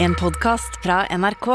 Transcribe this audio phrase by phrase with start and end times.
[0.00, 1.46] En podcast fra NRK.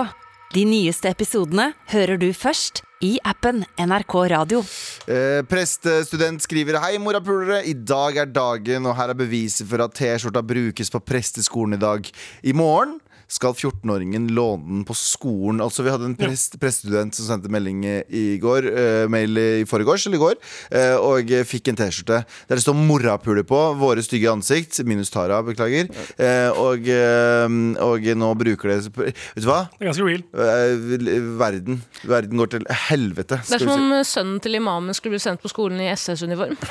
[0.51, 4.59] De nyeste episodene hører du først i appen NRK Radio.
[5.07, 9.95] Eh, prestestudent skriver Hei morapulere, i dag er dagen Og her er beviset for at
[9.95, 12.11] t-skjorta brukes på presteskolen i dag
[12.43, 12.97] I morgen
[13.33, 17.83] skal 14-åringen låne den på skolen Altså vi hadde en prest, prestestudent som sendte melding
[17.85, 22.57] i går uh, Mail i forgårs eller i går uh, Og fikk en t-skjorte Der
[22.57, 28.29] det står morapuler på, våre stygge ansikt Minus Tara, beklager Uh, og, eh, og nå
[28.37, 29.63] bruker det Vet du hva?
[29.73, 30.23] Det er ganske real.
[30.33, 33.97] Eh, Verden, verden går til helvete Det er som som si.
[33.97, 36.57] om sønnen til imamen skulle bli sendt på skolen i SS-uniform.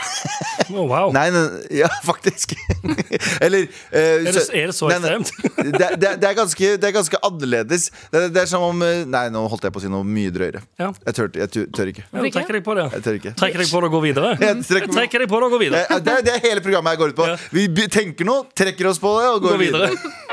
[0.72, 1.10] Oh, wow.
[1.12, 1.40] Nei, nei,
[1.74, 2.54] ja, faktisk.
[3.44, 5.56] Eller eh, Er det, er det så nei, nei, ekstremt?
[5.58, 7.90] det, det, det, er ganske, det er ganske annerledes.
[8.12, 10.30] Det, det er som om eh, Nei, nå holdt jeg på å si noe mye
[10.34, 10.60] drøyere.
[10.80, 10.90] Ja.
[11.06, 12.04] Jeg, tør, jeg tør, tør ikke.
[12.12, 12.86] Ja, du trekker deg på det.
[12.96, 13.34] Jeg tør ikke.
[13.42, 14.34] Trekker deg på det og går videre.
[14.42, 15.84] Jeg trekker Trekker deg på det og går videre.
[15.88, 17.30] Det, det, er- det hele programmet jeg går ut på.
[17.56, 19.90] Vi tenker noe, trekker oss på det og går, Går videre.
[19.94, 20.28] videre.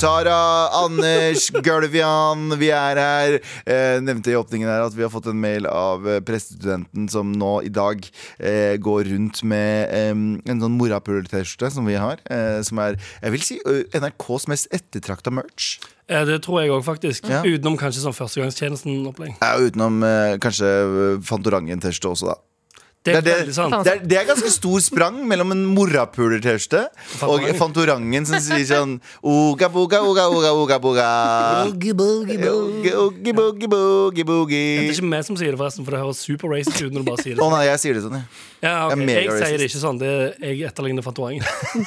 [0.00, 3.34] Tara, Anders, Gulvian, vi er her.
[3.68, 7.34] Eh, nevnte i åpningen her at vi har fått en mail av eh, prestestudenten som
[7.36, 8.00] nå i dag
[8.38, 12.16] eh, går rundt med eh, en sånn morapuler-T-skjorte som vi har.
[12.32, 13.60] Eh, som er, jeg vil si,
[13.92, 15.74] NRKs mest ettertrakta merch.
[16.08, 17.28] Eh, Det tror jeg òg, faktisk.
[17.28, 17.42] Ja.
[17.44, 19.36] Utenom kanskje sånn førstegangstjenesten-opplegg.
[19.36, 22.40] Ja, utenom eh, kanskje eh, Fantorangen-T-skjorte også, da.
[23.00, 23.72] Det er Det er, sant.
[23.84, 26.82] det, er, det er ganske stor sprang mellom en morapuler-T-skjorte
[27.24, 28.26] og Fantorangen.
[28.28, 28.92] Som sier sånn
[29.24, 31.06] Oga boga, oga, oga, oga, boga.
[31.70, 35.96] Oogie, boogie, boogie, oogie, boogie, boogie, Det er ikke meg som sier det, forresten, for
[35.96, 37.50] det høres super racist ut når du bare sier Å det.
[37.56, 38.28] nei, jeg sier det sånn, jeg.
[38.60, 39.06] Ja, okay.
[39.08, 39.98] Jeg er Jeg sier det ikke sånn.
[40.02, 41.46] Det er, jeg etterligner Fantorangen.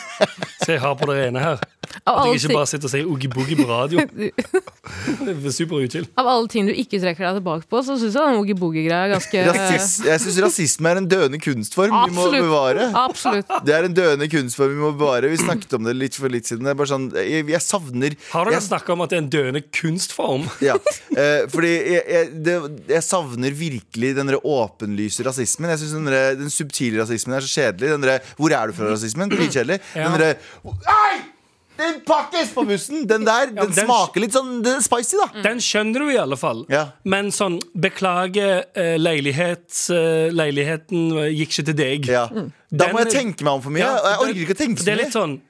[0.64, 1.62] Så jeg har på det rene her.
[2.10, 4.02] At jeg ikke bare sitter og sier oogie-boogie på radio.
[4.24, 6.08] Det er super uchill.
[6.18, 9.14] av alle ting du ikke trekker deg tilbake på, så syns jeg den oogie-boogie-greia er
[9.14, 12.88] ganske Rasist, jeg syns rasisme er en døende kunstform vi må bevare.
[13.04, 13.50] Absolutt.
[13.68, 15.30] Det er en døende kunstform vi må bevare.
[15.32, 16.68] Vi snakket om det litt for litt siden.
[16.70, 19.64] Er bare sånn, jeg, jeg savner Har dere snakka om at det er en døende
[19.74, 20.48] kunstform?
[20.64, 20.78] Ja,
[21.20, 22.58] eh, fordi jeg, jeg, det,
[22.94, 25.72] jeg savner virkelig den der åpenlyse rasismen.
[25.74, 27.94] Jeg synes den, der- den subtile rasismen er så kjedelig.
[27.98, 29.32] Den der, hvor er du fra rasismen?
[29.34, 29.80] Dritkjedelig.
[29.96, 30.10] Ja.
[30.12, 31.33] Den derre!
[31.78, 33.08] Den pakkes på bussen!
[33.10, 35.42] Den der, Ja, den den- smaker litt sånn den er spicy, da.
[35.42, 36.66] Den skjønner du i alle fall.
[36.70, 36.84] Ja.
[37.04, 42.06] Men sånn Beklager, uh, leilighet, uh, leiligheten gikk ikke til deg.
[42.08, 42.28] Ja.
[42.28, 43.80] Da Den- må jeg tenke meg om for mye.
[43.80, 44.86] Ja, og jeg orker ikke å tenke så mye.
[44.86, 45.42] Det er litt sånn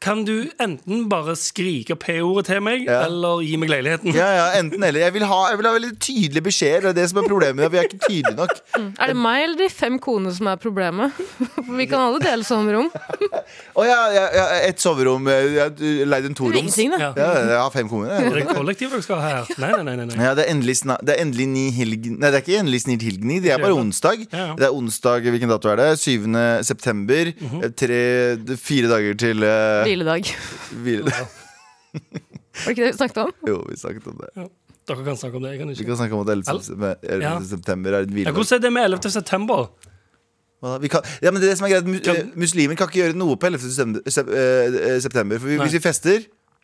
[0.00, 3.00] Kan du enten bare skrike P-ordet til meg, Ja.
[3.08, 4.14] eller gi meg leiligheten?
[4.14, 5.00] Ja, ja, enten eller.
[5.00, 6.80] Jeg vil ha, jeg vil ha veldig tydelige beskjeder.
[6.80, 7.72] Det er det som er problemet.
[7.72, 8.54] Vi er ikke tydelige nok.
[9.02, 11.12] Er det meg eller de fem konene som er problemet?
[11.78, 12.88] Vi kan alle dele sånne rom.
[13.78, 15.26] Å ja, ja, ja, et soverom.
[15.30, 15.82] Jeg har
[16.12, 16.78] leid en toroms.
[16.78, 17.10] Ja.
[17.16, 18.14] Ja, jeg har fem koner.
[18.22, 19.52] Er det kollektiv dere skal ha her?
[19.58, 20.06] Nei, nei, nei.
[20.12, 20.18] nei.
[20.28, 22.08] Ja, det er endelig, det er endelig ni helg...
[22.14, 23.40] Nei, det er ikke endelig snilt helgni.
[23.42, 24.24] Det er bare onsdag.
[24.30, 24.56] Ja, ja.
[24.58, 25.88] Det er onsdag, Hvilken dato er det?
[25.98, 26.26] 7.
[26.66, 27.32] september.
[27.34, 27.74] Mm -hmm.
[27.78, 29.44] Tre, fire dager til
[29.88, 30.30] Hviledag.
[30.84, 31.12] hvile.
[31.12, 33.32] Var det ikke det vi snakket om?
[33.48, 34.48] Jo, vi snakket om det.
[34.88, 35.50] Dere kan snakke om det.
[35.54, 35.82] Jeg kan ikke.
[35.84, 36.44] Vi kan snakke om at 11.
[36.64, 37.22] September- 11.
[37.24, 37.32] Ja.
[37.50, 38.34] september er en hviledag.
[38.38, 39.10] hvordan er det med 11.
[39.18, 39.66] september?
[40.82, 42.98] Vi kan, ja, men det er det som er greit Kan- eh, Muslimer kan ikke
[43.04, 43.60] gjøre noe på 11.
[43.70, 45.66] september, sep- eh, september For vi, Nei.
[45.68, 46.18] hvis vi fester,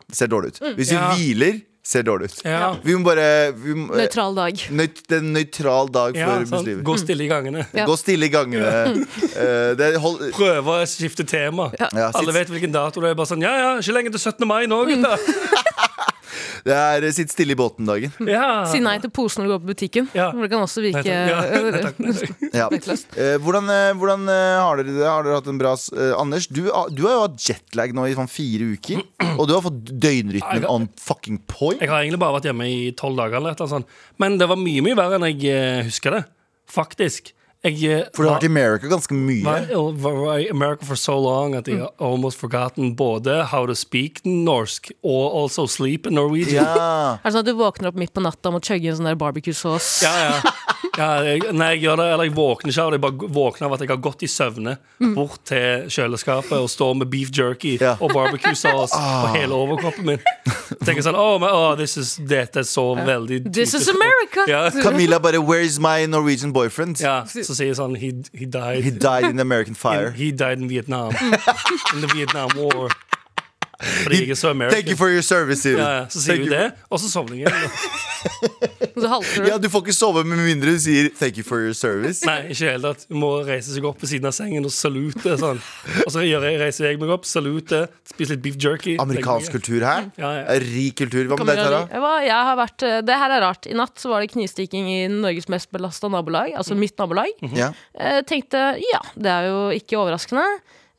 [0.09, 0.59] det ser dårlig ut.
[0.77, 1.13] Hvis vi Ja.
[1.15, 2.39] hviler, ser dårlig ut.
[2.49, 2.71] Ja.
[2.83, 4.55] Vi må bare vi må, eh, Nøytral dag.
[4.73, 6.65] nøyt, Det er en nøytral dag Ja, for sant.
[6.65, 6.83] muslimer.
[6.83, 7.67] Gå stille i gangene.
[7.77, 7.85] Ja.
[7.91, 9.07] Gå stille i gangene.
[9.77, 11.71] Det hold, Prøve å skifte tema.
[11.79, 13.15] ja, Alle sitt, vet hvilken dato det er.
[13.15, 14.47] Bare sånn, ja, ja, Ikke lenge til 17.
[14.49, 15.19] mai nå, gutta.
[16.67, 18.13] det er eh, sitt stille i båten-dagen.
[18.35, 18.65] Ja.
[18.67, 20.09] Si nei til posen når du går på butikken.
[20.17, 20.31] Ja.
[20.35, 21.05] Det kan også virke
[22.55, 22.69] Ja.
[23.15, 25.05] Eh, hvordan eh, hvordan har, dere det?
[25.07, 25.75] har dere hatt en bra
[26.19, 29.03] Anders, du, du har jo hatt jetlag nå i sånn fire uker.
[29.39, 31.81] Og du har fått døgnrytmen on fucking point.
[31.83, 33.97] Jeg har egentlig bare vært hjemme i tolv dager, eller eller sånt.
[34.23, 36.25] Men det var mye mye verre enn jeg husker det.
[36.71, 37.35] Faktisk.
[37.65, 39.41] Jeg, eh, For du har vært i America ganske mye.
[39.45, 43.75] var, var i America for so long at jeg har almost forgotten både how to
[43.75, 46.61] speak norsk og also sleep in Norwegian.
[46.65, 47.17] Ja.
[47.17, 49.09] Er det sånn at du våkner opp midt på natta og må chugge en sånn
[49.09, 50.05] der barbecue-sauce?
[50.05, 50.53] Ja, ja.
[50.99, 52.99] ja jeg, nei, jeg gjør det, eller jeg våkner ikke av det.
[53.01, 54.77] Jeg bare våkner av at jeg har gått i søvne
[55.17, 57.95] bort til kjøleskapet og står med beef jerky Ja.
[57.99, 60.21] og barbecue-sauce på hele overkroppen min.
[60.85, 63.89] Tenker sånn oh, my, oh, this is, Dette er så veldig This is.
[63.89, 64.45] America!
[64.49, 64.69] Ja.
[64.83, 68.83] Camilla bare 'Where's my Norwegian boyfriend?' ja, så jeg sånn He, he died.
[68.85, 70.11] He died in the American in, fire.
[70.11, 71.11] he died in Vietnam.
[71.95, 72.91] in the Vietnam War.
[73.85, 74.75] Fordi jeg så American.
[74.79, 75.85] Thank you for your service, sier hun.
[75.85, 77.53] ja, ja, så sier Thank hun det, og så sovner jeg.
[78.95, 79.49] Så halter du.
[79.51, 82.23] Ja, Du får ikke sove med mindre du sier 'thank you for your service'.
[82.25, 83.03] Nei, ikke helt at.
[83.11, 85.35] Du må reise seg opp ved siden av sengen og salute.
[85.41, 85.61] Sånn.
[86.07, 88.97] Og så jeg, reiser jeg meg opp, salute, spiser litt beef jerky.
[89.03, 90.09] Amerikansk kultur her.
[90.17, 90.59] Ja, ja.
[90.63, 91.27] Rik kultur.
[91.29, 91.83] Hva med deg, Tara?
[91.91, 93.67] Jeg var- jeg har vært, eh, det her er rart.
[93.67, 97.29] I natt så var det knivstikking i Norges mest belasta nabolag, altså mitt nabolag.
[97.53, 97.73] Ja.
[97.99, 100.47] Jeg tenkte ja, det er jo ikke overraskende.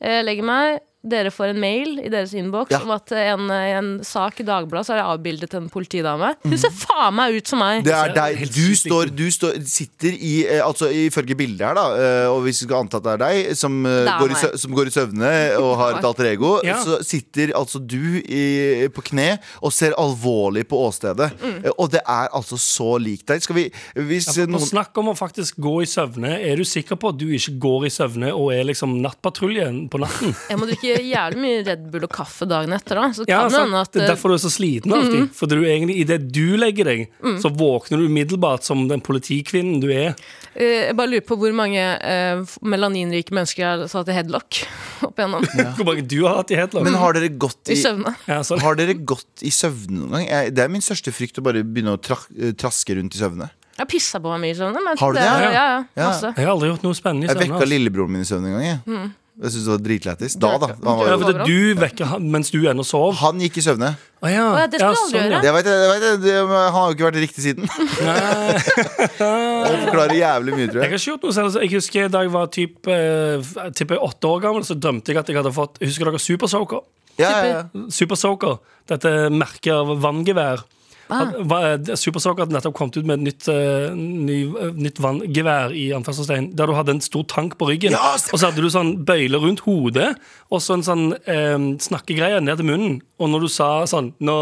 [0.00, 0.80] Jeg legger meg.
[1.06, 2.80] Dere får en mail i deres innboks Ja.
[2.82, 6.32] om at en, en sak i Dagbladet så har jeg avbildet en politidame.
[6.42, 7.84] Hun ser faen meg ut som meg!
[7.86, 8.42] Det er deg.
[8.52, 12.62] Du, står, du står, sitter i eh, Altså Ifølge bildet her, da, eh, og hvis
[12.62, 14.94] vi skal anta at det er deg som, eh, er går, i, som går i
[14.94, 15.30] søvne
[15.60, 16.78] og har et alter ego, Ja.
[16.82, 19.28] så sitter altså du i, på kne
[19.62, 21.30] og ser alvorlig på åstedet.
[21.40, 21.58] Mm.
[21.76, 23.42] Og det er altså så lik deg.
[23.44, 26.34] Skal vi Hvis Ja, noen snakk om å faktisk gå i søvne.
[26.42, 30.00] Er du sikker på at du ikke går i søvne og er liksom nattpatruljen på
[30.02, 30.34] natten?
[30.50, 32.94] Jeg må drikke jævlig mye Red Bull og kaffe dagen etter.
[32.94, 33.74] da Så Ja, kan det sant.
[33.74, 35.30] at det er derfor du er så sliten alltid.
[35.34, 37.08] For du egentlig, idet du legger deg,
[37.42, 40.14] så våkner du umiddelbart som den politikvinnen du er.
[40.54, 44.62] eh, Jeg bare lurer på hvor mange eh, melaninrike mennesker jeg har satt i headlock
[45.02, 45.44] opp igjennom.
[45.76, 46.84] Hvor mange du har hatt i headlock.
[46.84, 48.14] Men har dere gått I i søvne.
[48.26, 50.26] ja, har dere gått i søvne noen gang?
[50.28, 53.18] Jeg, det er min største frykt å bare begynne å tra eh, traske rundt i
[53.20, 53.50] søvne.
[53.76, 54.80] Jeg har pissa på meg mye i søvne.
[54.82, 55.24] Men Har du det?
[55.26, 55.50] Ja, Ja.
[55.52, 56.06] ja, Ja.
[56.08, 56.30] masse.
[56.36, 57.44] Jeg har aldri gjort noe spennende i Jeg søvne.
[57.44, 57.68] vekka altså.
[57.74, 58.64] lillebroren min i søvne en gang.
[58.64, 59.12] Jeg, Mm.
[59.36, 60.34] Jeg synes det var dritlættis.
[60.40, 60.66] Da, da.
[60.86, 63.14] Han, Ja, for det, du vekker han mens du ennå sov.
[63.20, 63.90] han gikk i søvne.
[64.24, 64.44] Å ja.
[64.48, 65.40] Å ja, det skal du aldri gjøre.
[65.44, 67.68] Det vet, det, vet det, det, Han har jo ikke vært riktig siden.
[69.16, 70.90] Det forklarer jævlig mye, tror Jeg jeg.
[70.90, 71.58] har ikke gjort noe selv.
[71.62, 75.28] Jeg husker Da jeg var typ, eh, tipper åtte år gammel, så drømte jeg at
[75.32, 76.80] jeg hadde fått Husker dere Super Soaker?
[77.20, 77.60] Ja, ja, ja.
[77.92, 78.58] Super Soaker,
[78.90, 80.64] dette merket av vanngevær.
[81.08, 84.98] At- va- Super Soaker hadde nettopp kommet ut med et nytt, uh, ny, uh, nytt
[85.02, 87.92] vanngevær i anførselstegn, der du hadde en stor tank på ryggen.
[87.94, 90.16] Ja, og så hadde du sånn bøyle rundt hodet,
[90.50, 92.96] og så en sånn eh, snakkegreie ned til munnen.
[93.22, 94.38] Og når du sa sånn nå,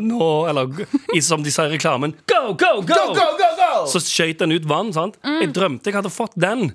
[0.00, 0.70] nå, eller
[1.14, 2.94] i, som de sier i reklamen Go, go, go!
[2.94, 3.72] go, go, go, go!
[3.90, 4.92] Så skøyt den ut vann.
[4.96, 5.18] sant?
[5.24, 5.40] Mm.
[5.42, 6.70] Jeg drømte jeg hadde fått den.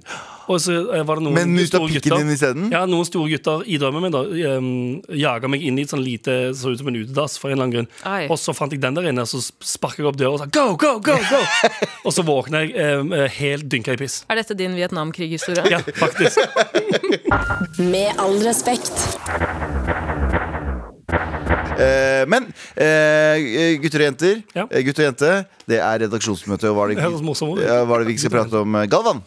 [0.49, 2.69] Og så eh, var det noen Men ut av pikken din isteden?
[2.73, 4.23] Ja, noen store gutter i drømmen min da
[4.57, 4.69] um,
[5.13, 7.67] jaga meg inn i et sånn lite Så ut som en utedass for en eller
[7.67, 7.89] annen grunn.
[8.09, 8.25] Ai.
[8.31, 10.73] Og så fant jeg den der inne, så sparka jeg opp døra og sa go,
[10.79, 11.17] go, go!
[11.29, 11.41] go
[12.07, 14.23] Og så våkna jeg um, eh, helt dynka i piss.
[14.29, 15.69] Er dette din Vietnamkrig-historie?
[15.69, 16.41] Ja, faktisk.
[17.93, 20.08] Med all respekt.
[21.79, 24.65] Eh, men eh, gutter og jenter, Ja.
[24.69, 25.31] eh, gutter og jente,
[25.69, 26.69] det er redaksjonsmøte.
[26.69, 27.63] Og hva er Det det, høres morsomt ut.
[27.63, 28.75] ja, hva er det vi skal prate om?
[28.75, 29.21] eh, Galvan?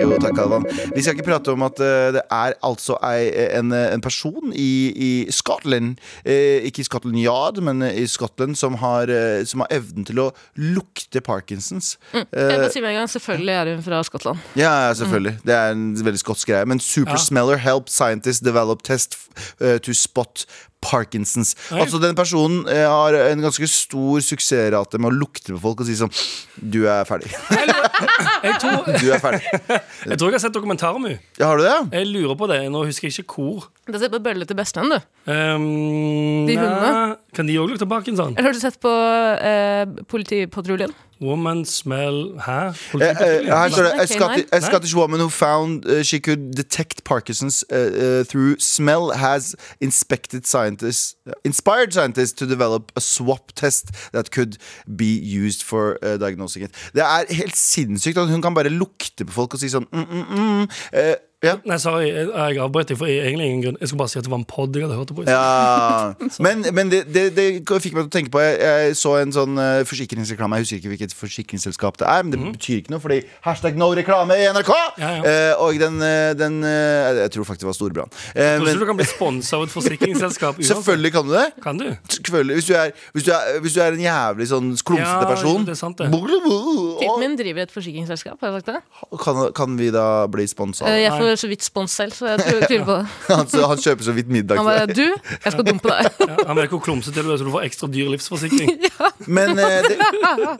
[0.00, 0.64] Jo, takk, Galvan.
[0.94, 3.28] Vi skal ikke prate om at eh, det er altså ei,
[3.58, 8.74] en, en person i, i Scotland, eh, ikke i Scotland Yard, men i Scotland, som
[8.80, 11.96] har, eh, som har evnen til å lukte Parkinsons.
[12.14, 14.38] Jeg Eh, må si med en gang, Selvfølgelig er hun fra Skottland.
[14.56, 15.36] Ja, ja, selvfølgelig.
[15.44, 16.66] Det er en veldig skotsk greie.
[16.66, 17.24] Men supersmeller Ja.
[17.30, 19.16] smeller help scientists develop test
[19.60, 20.44] uh, to spot
[20.80, 21.52] Parkinsons.
[21.74, 21.82] Oi.
[21.84, 25.88] Altså Den personen eh, har en ganske stor suksessrate med å lukte på folk og
[25.90, 26.12] si sånn
[26.56, 27.30] Du er ferdig.
[28.46, 29.42] Jeg tror, Du er ferdig.
[30.08, 31.18] jeg tror jeg har sett dokumentar om henne.
[31.36, 31.74] Ja, har du det?
[31.98, 32.56] Jeg lurer på det.
[32.72, 33.66] Nå husker jeg ikke hvor.
[33.90, 35.10] Det ser på Bølle til bestevenn, du.
[35.28, 37.18] Um, De hundene?
[37.36, 38.32] Kan de òg lukte Parkinson?
[38.38, 40.96] Eller har du sett på uh, Politipatruljen?
[41.20, 42.50] Woman smell Hæ?
[42.50, 44.60] Eh, eh, her står det A, Scottish, a.
[44.60, 50.46] Scottish woman who found uh, she could detect Parkinson's uh, uh, through smell has inspected
[50.46, 54.56] scientists inspired scientists to develop a swap test that could
[54.96, 56.70] be used for uh, diagnosing it.
[56.94, 60.06] Det er helt sinnssykt at hun kan bare lukte på folk og si sånn mm,
[60.10, 60.66] mm, mm.
[61.40, 61.54] Ja.
[61.64, 63.76] Nei, sorry, jeg, jeg avbrøt deg for egentlig ingen grunn.
[63.80, 65.22] Jeg skulle bare si at det var en pod jeg hadde hørt det på.
[65.24, 66.12] Ja,
[66.44, 67.46] Men, men det, det, det
[67.80, 70.58] fikk meg til å tenke på Jeg, jeg så en sånn uh, forsikringsreklame.
[70.58, 73.88] Jeg husker ikke hvilket forsikringsselskap det er, men det betyr ikke noe, fordi hashtag no
[73.96, 74.72] reklame i NRK!
[75.00, 75.22] Ja, ja.
[75.30, 78.12] Eh, og den, uh, den Jeg tror faktisk det var Storbrann.
[78.12, 80.74] Uh, Tror men du kan bli sponsa av et forsikringsselskap uansett.
[80.74, 81.46] selvfølgelig kan du det.
[81.64, 81.86] Kan du?
[82.18, 85.56] Selvfølgelig, hvis, du er, hvis, du er, hvis du er en jævlig sånn klumsete Ja,
[85.64, 86.10] det er sant det.
[86.12, 89.18] Typen min driver et forsikringsselskap, har jeg sagt det?
[89.24, 90.84] kan, kan vi da bli sponsa?
[90.84, 91.29] Uh, jeg.
[91.30, 93.06] Får så vidt spons selv, så jeg tviler på det.
[93.30, 94.86] Han, han kjøper så vidt middag Han bare.
[94.90, 96.20] Du, jeg skal dumpe deg.
[96.26, 98.72] Ja, han er ikke klumsete er, så du får ekstra dyr livsforsikring.
[99.38, 99.98] Men eh, det,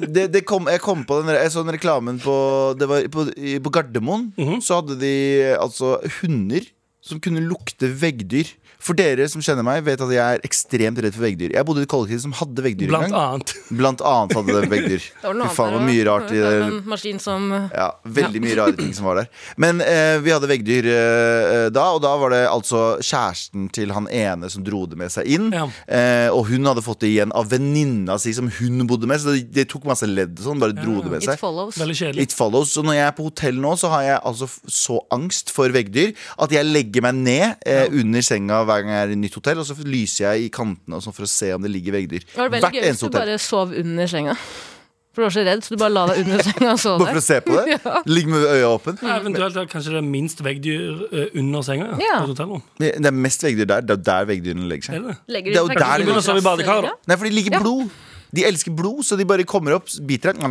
[0.07, 2.37] det, det kom, jeg kom på den, jeg så den reklamen på,
[2.81, 3.27] det var på,
[3.67, 4.31] på Gardermoen.
[4.39, 4.61] Mhm.
[4.65, 5.15] Så hadde de
[5.59, 6.67] altså hunder
[7.05, 8.51] som kunne lukte veggdyr.
[8.81, 11.55] For dere som kjenner meg, vet at jeg er ekstremt redd for veggdyr.
[11.57, 13.17] Jeg bodde i et kollektiv som hadde veggdyr en Blant gang.
[13.21, 13.55] annet.
[13.81, 15.07] Blant annet hadde det veggdyr.
[15.21, 16.53] Det var noe faen, var annet mye rart i det.
[16.67, 19.31] En maskin som Ja, veldig mye rare ting som var der.
[19.61, 24.09] Men eh, vi hadde veggdyr eh, da, og da var det altså kjæresten til han
[24.13, 25.51] ene som dro det med seg inn.
[25.55, 25.67] Ja.
[25.87, 29.35] Eh, og hun hadde fått det igjen av venninna si som hun bodde med, så
[29.37, 30.61] det, det tok masse ledd og sånn.
[30.63, 31.79] Bare dro det med It follows.
[31.81, 32.29] Veldig kjedelig.
[32.29, 32.75] It follows.
[32.75, 36.13] Så når jeg er på hotell nå, så har jeg altså så angst for veggdyr
[36.41, 39.39] at jeg legger legger meg ned eh, under senga hver gang jeg er i nytt
[39.41, 41.99] hotell, og så lyser jeg i kantene og sånn for å se om det ligger
[41.99, 42.27] veggdyr.
[42.27, 44.37] Det var veldig Hvert gøy hvis du bare sov under senga.
[45.11, 47.17] For du var så redd, så du bare la deg under senga og sov Bare
[47.17, 47.79] for å se på det.
[48.15, 48.95] Ligge med øya åpne.
[49.17, 51.89] Eventuelt er kanskje det er minst veggdyr eh, under senga.
[51.99, 52.21] Ja.
[52.23, 52.61] på.
[52.79, 53.89] Det er mest veggdyr der.
[53.89, 55.01] Det er der veggdyrene legger seg.
[55.01, 55.17] Er det?
[55.35, 56.95] Legger Det er jo der de det begynner å sove i badekar, da.
[57.11, 57.65] Nei, for de liker Ja.
[57.65, 57.91] blod.
[58.31, 60.45] De elsker blod, så de bare kommer opp, biter deg.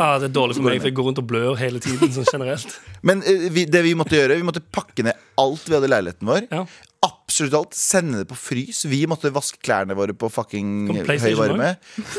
[0.00, 2.08] Ah, det er dårlig for meg, for jeg går rundt og blør hele tiden.
[2.14, 5.76] sånn generelt Men eh, vi, det vi måtte gjøre, vi måtte pakke ned alt vi
[5.76, 6.48] hadde i leiligheten vår.
[6.48, 6.64] Ja.
[7.34, 7.74] Absolutt alt.
[7.74, 8.84] Sende det på frys.
[8.86, 11.72] Vi måtte vaske klærne våre på fucking høy varme.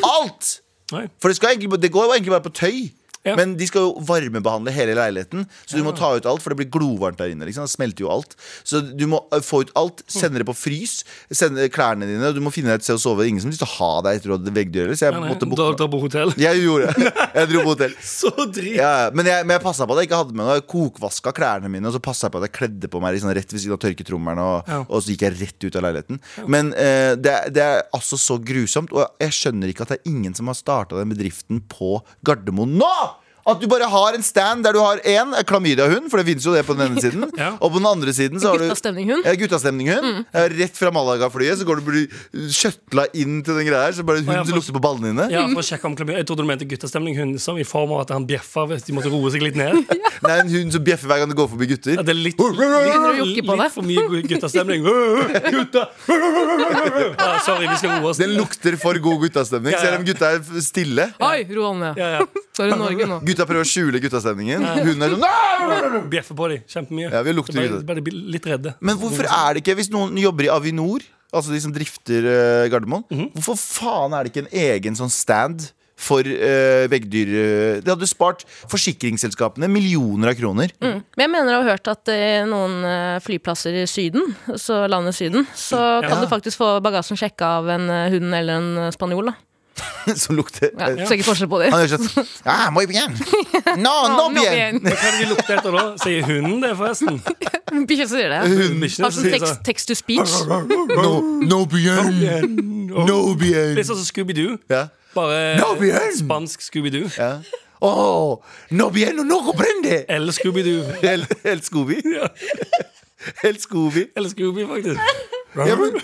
[0.04, 0.58] Alt!
[0.92, 2.82] For det, skal egentlig, det går jo egentlig bare på tøy.
[3.26, 3.36] Ja.
[3.40, 6.60] Men de skal jo varmebehandle hele leiligheten, så du må ta ut alt, for det
[6.62, 7.48] blir glovarmt der inne.
[7.50, 7.66] Liksom.
[7.66, 8.36] Det smelter jo alt.
[8.64, 11.00] Så du må eh, få ut alt, sende det på frys,
[11.34, 13.26] sende klærne dine, du må finne deg et sted å sove.
[13.26, 15.24] Ingen som har lyst til å ha deg etter å ha veggdyr, så jeg Nei,
[15.26, 16.34] nei, måtte bo booke da på hotell.
[16.46, 17.12] Jeg gjorde det.
[17.36, 17.94] Jeg dro på hotell.
[18.16, 18.76] Så drit!
[18.78, 20.56] Ja, men jeg, men jeg passa på at jeg ikke hadde med noe.
[20.60, 23.32] Jeg kokvaska klærne mine, og så passa jeg på at jeg kledde på meg liksom,
[23.36, 24.80] rett ved siden av tørketrommelen, og, Ja.
[24.86, 26.22] og så gikk jeg rett ut av leiligheten.
[26.52, 30.12] Men eh, det, det er altså så grusomt, og jeg skjønner ikke at det er
[30.14, 32.94] ingen som har starta den bedriften på Gardermoen nå!
[33.46, 36.54] At du bare har en stand der du har én klamydiahund, for det finnes jo
[36.56, 37.26] det på den ene siden.
[37.38, 37.52] Ja.
[37.60, 39.26] Og på den andre siden så har du Guttastemninghund.
[39.28, 40.24] ja, guttastemninghund.
[40.34, 43.94] Ja, Rett fra Malaga-flyet så går du blir kjøtla inn til den greia her.
[43.98, 45.28] Så bare ja, hund som lukter på ballene dine.
[45.34, 48.06] Ja, for å sjekke om klamydia Jeg trodde du mente guttastemninghund som i form av
[48.06, 49.78] at han bjeffa hvis de måtte roe seg litt ned.
[49.94, 50.14] ja.
[50.26, 52.00] Nei, en hund som bjeffer hver gang det går forbi gutter.
[52.00, 54.86] Ja, det er litt, litt, litt for mye guttastemning.
[55.56, 55.86] Gutta!
[56.08, 58.20] Ja, sorry, vi skal roe oss.
[58.22, 59.86] Den lukter for god guttastemning, Ja, ja.
[59.86, 61.10] selv om gutta er stille.
[61.20, 62.00] Oi, ro ned.
[62.00, 62.26] Ja, ja.
[62.56, 63.20] Så er Norge nå.
[63.36, 64.64] Gutta prøver å skjule guttastemningen.
[64.88, 66.10] Hun er sånn!
[66.12, 67.12] Bjeffer på dem kjempemye.
[67.12, 68.76] Ja, vi lukter bare, bare litt redde.
[68.80, 71.04] Men hvorfor er det ikke, hvis noen jobber i Avinor,
[71.36, 73.32] altså de som drifter uh, Gardermoen, Mhm.
[73.36, 77.30] hvorfor faen er det ikke en egen sånn stand for øh, veggdyr?
[77.32, 80.74] Øh, Det hadde spart forsikringsselskapene millioner av kroner.
[80.82, 85.16] Men jeg mener jeg har hørt at i noen eh, flyplasser i Syden, så landet
[85.16, 88.92] Syden, så kan du faktisk få bagasjen sjekka av en eh, hund eller en eh,
[88.96, 89.32] spanjol.
[89.32, 89.38] da
[90.24, 91.74] som lukter ja, Ser ikke forskjell på dem.
[91.74, 93.16] Han gjør sånn ah, muy bien.
[93.82, 94.80] No, no bien.
[94.84, 95.86] Hva er det de lukter etter da?
[96.04, 97.20] Sier hunden det, forresten?
[97.90, 98.42] Bikkja sier det.
[98.46, 100.36] Har sånn sier tekst, text to speech.
[100.96, 102.22] No, no bien.
[102.88, 103.76] No bien.
[103.76, 104.58] Litt sånn som Scooby-Doo.
[104.72, 104.88] Ja.
[105.16, 105.74] Bare No
[106.16, 107.10] spansk Scooby-Doo.
[107.18, 107.40] Ja.
[107.86, 108.42] Oh,
[108.72, 110.06] no bien, no comprende.
[110.08, 110.96] Eller Scooby-Doo.
[111.04, 112.00] Eller Scooby.
[113.44, 114.08] Helt Scooby.
[114.16, 115.00] Eller Scooby, faktisk.
[115.56, 115.96] Ja, men,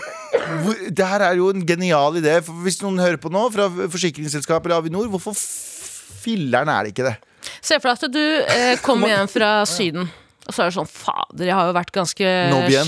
[0.96, 2.38] det her er jo en genial idé.
[2.46, 7.10] For hvis noen hører på nå, fra forsikringsselskapet eller Avinor, hvorfor filleren er det ikke
[7.10, 7.18] det?
[7.62, 10.10] Se for deg at du eh, kommer hjem fra Syden.
[10.42, 12.30] Og så er det sånn Fader, jeg har jo vært ganske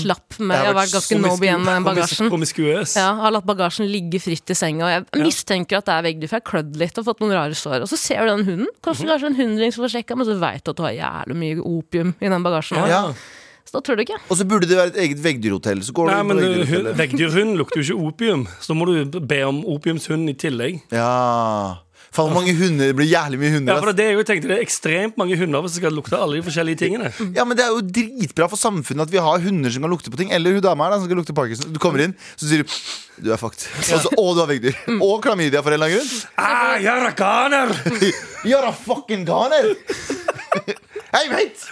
[0.02, 2.30] slapp med Jeg har vært ganske no igjen med bagasjen.
[2.32, 2.96] Promiskuøs.
[2.98, 4.88] Ja, har latt bagasjen ligge fritt i senga.
[4.88, 7.36] Og jeg mistenker at det er veggdyr, for jeg har klødd litt og fått noen
[7.36, 7.86] rare sår.
[7.86, 10.36] Og så ser du den hunden, koster kanskje en hundring som får sjekka, men så
[10.42, 12.82] veit du at du har jævlig mye opium i den bagasjen.
[12.82, 12.90] også.
[12.90, 13.02] Ja.
[13.06, 13.43] Så
[13.74, 14.20] da tror du ikke.
[14.30, 15.82] Og så burde det være et eget veggdyrhotell.
[15.82, 19.64] Så går Nei, men veggdyrhund lukter jo ikke opium, så da må du be om
[19.74, 20.78] opiumshund i tillegg.
[20.94, 21.80] Ja.
[22.14, 22.92] Faen, mange hunder.
[22.92, 23.74] Det blir jævlig mye hunder.
[23.74, 25.96] Ja, for det er jo, jeg tenkte Det er ekstremt mange hunder hvis det skal
[25.98, 27.10] lukte alle de forskjellige tingene.
[27.34, 30.12] Ja, men Det er jo dritbra for samfunnet at vi har hunder som kan lukte
[30.14, 30.30] på ting.
[30.30, 31.74] Eller hun dama her da, som skal lukte Parkinson.
[31.74, 32.78] Du kommer inn, så sier du
[33.24, 33.66] du er fucked.
[33.86, 34.78] Så, og du har veggdyr.
[35.02, 36.24] Og klamydia for en eller annen grunn.
[36.38, 37.74] Ah, jeg er ganer!
[38.48, 39.74] You're a fucking goner!
[41.14, 41.64] Hey, mate!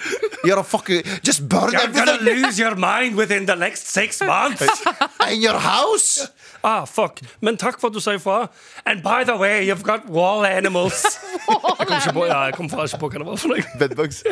[0.44, 4.62] You're a fucking Just burn You're gonna lose your mind within the next six months!
[5.30, 6.28] in your house!
[6.62, 7.18] Ah, fuck.
[7.40, 8.48] Men takk for at du sa ifra.
[8.86, 11.02] And by the way, you've got wall animals.
[11.48, 13.64] Jeg kom ikke på, ja, jeg kom faen ikke på hva det var for noe.
[13.80, 14.22] Bedbugs.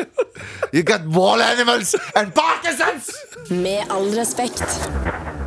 [0.71, 3.11] You got wall animals and Parkinsons!
[3.49, 5.40] Med all respekt.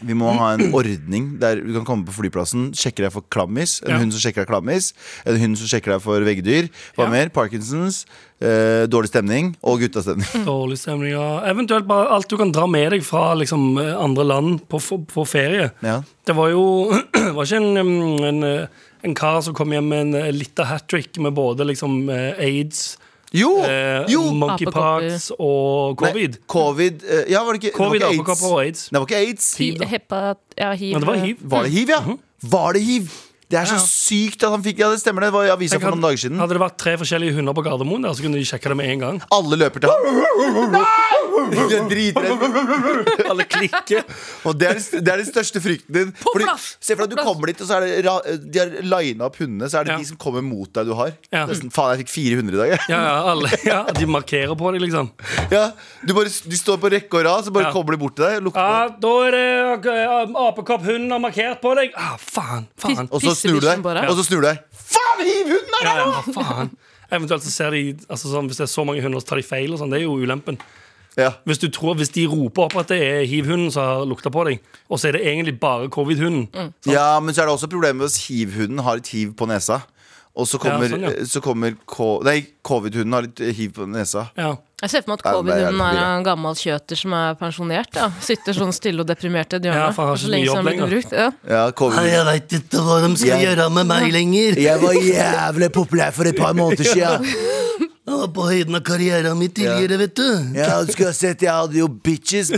[0.00, 3.82] Vi må ha en ordning der du kan komme på flyplassen, sjekke deg for klammis.
[3.84, 3.98] En Ja.
[4.00, 4.92] hund som sjekker deg klammis.
[5.26, 6.70] En hund som sjekker deg for veggdyr.
[6.96, 7.10] Hva Ja.
[7.10, 7.28] mer?
[7.28, 8.06] Parkinsons.
[8.40, 10.44] Eh, dårlig stemning og guttastemning.
[10.48, 11.42] Dårlig stemning, ja.
[11.44, 15.26] Eventuelt bare alt du kan dra med deg fra liksom, eh, andre land på, på
[15.28, 15.70] ferie.
[15.84, 16.00] Ja.
[16.24, 16.88] Det var jo
[17.36, 18.66] var ikke en, en, eh,
[19.04, 22.96] en kar som kom hjem med en eh, lita hat trick med både liksom aids,
[23.32, 23.50] Jo!
[23.62, 24.24] eh, jo!
[24.34, 26.34] monkeypox og covid.
[26.34, 28.42] Nei, covid eh, Ja, var det ikke, Covid, det var ikke aids?
[28.50, 28.84] og aids.
[28.90, 29.50] Det var ikke aids.
[29.60, 30.34] Hiv, da.
[30.58, 30.92] Ja, hiv.
[30.96, 31.36] Men det var hiv.
[31.54, 32.00] Var det hiv, ja?
[32.56, 33.10] Var det hiv?
[33.50, 33.82] Det er så Ja.
[33.82, 36.38] sykt at han fikk Ja, det stemmer, det var i avisa for noen dager siden.
[36.38, 38.90] Hadde det vært tre forskjellige hunder på Gardermoen, der, så kunne de sjekke det med
[38.92, 39.22] en gang.
[39.34, 40.86] Alle løper til ham.
[41.50, 43.26] De er dritredde.
[43.30, 44.04] Alle klikker.
[44.48, 46.12] Og det er, det er den største frykten din.
[46.20, 46.66] Fordi, plass!
[46.80, 49.26] se for deg at du kommer dit, og så er det ra de har lina
[49.28, 49.68] opp hundene.
[49.70, 49.98] Så er det Ja.
[50.02, 51.12] de som kommer mot deg du har.
[51.32, 51.44] Ja.
[51.50, 52.72] Nesten, faen, jeg fikk 400 i dag.
[52.74, 52.80] jeg.
[52.94, 55.10] Ja, ja, alle, ja, De markerer på deg, liksom.
[55.52, 55.64] Ja,
[56.06, 57.72] du bare, de står på rekke og rad, så bare Ja.
[57.74, 58.36] kommer de bort til deg.
[58.40, 58.88] og Lukter Ja.
[59.06, 61.92] Da er det uh, apekopphunden har markert på deg.
[61.96, 63.08] Ah, faen, faen.
[63.10, 63.78] Og så snur du deg.
[63.78, 64.06] Pissebikkjen bare.
[64.10, 64.62] Og så snur du deg.
[64.90, 66.70] Faen, hiv hunden er Ja, ja, faen.
[67.10, 69.42] Eventuelt så ser de altså sånn, Hvis det er så mange hunder, så tar de
[69.42, 69.72] feil.
[69.74, 70.58] og sånn Det er jo ulempen.
[71.18, 71.32] Ja.
[71.44, 74.44] Hvis, du tror, hvis de roper opp at det er hiv-hunden som har lukta på
[74.46, 78.06] deg, og så er det egentlig bare covid-hunden ja, men så er det også problemet
[78.06, 79.80] hvis hiv-hunden har litt hiv på nesa.
[80.38, 81.12] Og så kommer, sånn, ja.
[81.26, 81.74] så kommer
[82.24, 84.28] Nei, covid-hunden har litt hiv på nesa.
[84.38, 84.54] Ja.
[84.80, 87.98] Jeg ser for meg at Ja, covid-hunden er en gammel kjøter som er pensjonert.
[87.98, 88.06] Ja.
[88.24, 89.82] Sitter sånn stille og deprimert i et hjørne.
[89.82, 91.12] Ja, for han har så lenge jobb ble brukt.
[91.12, 91.28] Ja.
[91.50, 94.60] Ja, covid Jeg veit ikke hva de skal Jeg- gjøre med meg lenger.
[94.62, 97.26] Jeg var jævlig populær for et par måneder siden.
[98.10, 100.24] Jeg var på høyden av karrieren min tidligere, vet du.
[100.58, 102.50] Ja, du skulle ha sett, Jeg hadde jo bitches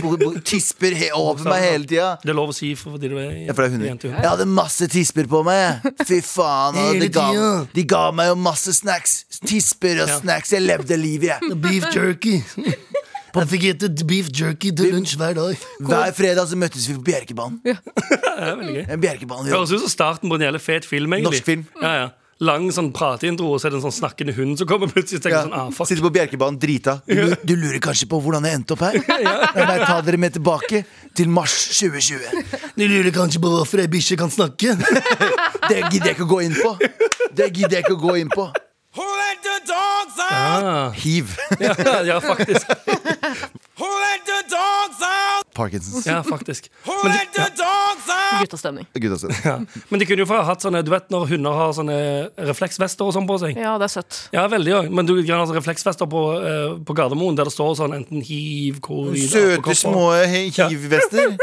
[0.49, 2.07] tisper he over meg hele tida.
[2.23, 4.07] Det er lov å si for de du er Ja, for det er hunder.
[4.17, 5.85] Jeg hadde masse tisper på meg.
[6.07, 6.79] Fy faen.
[6.81, 7.27] Og de, ga,
[7.75, 9.19] de ga meg jo masse snacks.
[9.45, 10.17] Tisper og Ja.
[10.23, 10.55] snacks.
[10.55, 11.53] Jeg levde livet, jeg.
[11.63, 12.39] Beef jerky.
[13.33, 15.61] Jeg fikk spise beef jerky til lunsj hver dag.
[15.81, 17.61] Hver fredag så møttes vi på Bjerkebanen.
[17.65, 17.77] Ja.
[18.33, 18.83] Det er veldig gøy.
[18.93, 19.55] En Bjerkebanen ja.
[19.57, 21.13] høres ut som starten på en jævlig fet film.
[21.13, 21.65] egentlig Norsk film.
[21.81, 22.11] Ja, ja.
[22.43, 25.21] Lang sånn prateintro, og så er det en sånn snakkende hund som kommer plutselig.
[25.23, 25.43] tenker Ja.
[25.45, 26.97] sånn, ah, fuck Sitter på Bjerkebanen drita.
[27.07, 28.97] Du, du lurer kanskje på hvordan jeg endte opp her?
[29.57, 30.83] Jeg bare ta dere med tilbake
[31.15, 32.43] til mars 2020.
[32.75, 34.75] Du lurer kanskje på hvorfor ei bikkje kan snakke?
[35.69, 36.73] Det gidder jeg ikke å gå inn på.
[37.33, 38.49] Det gidder jeg ikke å gå inn på.
[40.31, 40.91] Ah.
[40.91, 41.37] Hiv.
[41.59, 42.67] ja, ja, faktisk.
[43.79, 45.53] Who let the dogs out?
[45.53, 46.05] Parkinsons.
[46.05, 46.71] Ja, faktisk.
[47.03, 48.39] Men de, ja.
[48.41, 48.87] Guttastemning.
[48.93, 49.33] Guttastemning.
[49.37, 49.49] altså.
[49.49, 49.83] Ja.
[49.89, 51.97] Men de kunne jo hatt sånne Du vet når hunder har sånne
[52.49, 53.57] refleksvester og sånn på seg?
[53.59, 54.19] Ja, det er søtt.
[54.33, 54.89] Ja, veldig òg.
[54.93, 58.23] Men du kan ha sånne refleksvester på, uh, på Gardermoen der det står sånn enten
[58.25, 61.33] hiv, covid Søte, små hiv-vester.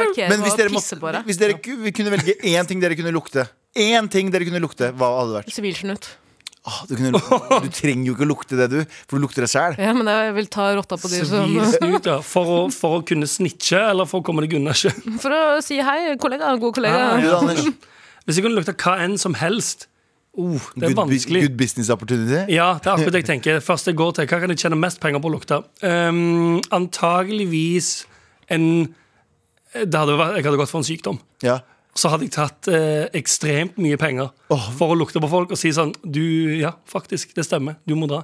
[0.00, 3.46] Markere Men hvis og dere, hvis dere ku- kunne velge én ting dere kunne lukte
[3.78, 5.54] Én ting dere kunne lukte, hva hadde det vært?
[5.54, 6.08] Sivilsnutt.
[6.68, 7.16] Ah, du, kunne,
[7.64, 9.78] du trenger jo ikke å lukte det, du, for du lukter det sjæl.
[9.80, 12.18] Ja, men jeg vil ta rotta på de som Sivil snut, ja.
[12.26, 14.92] For å, for å kunne snitche, eller for å komme deg unna ikke?
[15.22, 16.52] For å si hei, kollega.
[16.60, 17.14] God kollega.
[17.14, 17.64] Ah, ja.
[18.26, 19.86] Hvis jeg kunne lukta hva enn som helst
[20.36, 21.46] oh, Det er good, vanskelig.
[21.46, 22.42] good business opportunity.
[22.52, 23.64] Ja, det er akkurat det jeg tenker.
[23.64, 25.62] Først jeg går til Hva kan jeg tjene mest penger på å lukte?
[25.80, 28.02] Um, antageligvis
[28.52, 28.66] en
[29.70, 31.18] det hadde vært, Jeg hadde gått for en sykdom.
[31.46, 31.60] Ja.
[31.98, 34.30] Så hadde jeg tatt eh, ekstremt mye penger
[34.78, 36.22] for å lukte på folk og si sånn Du,
[36.60, 37.80] ja, faktisk, det stemmer.
[37.88, 38.22] Du må dra.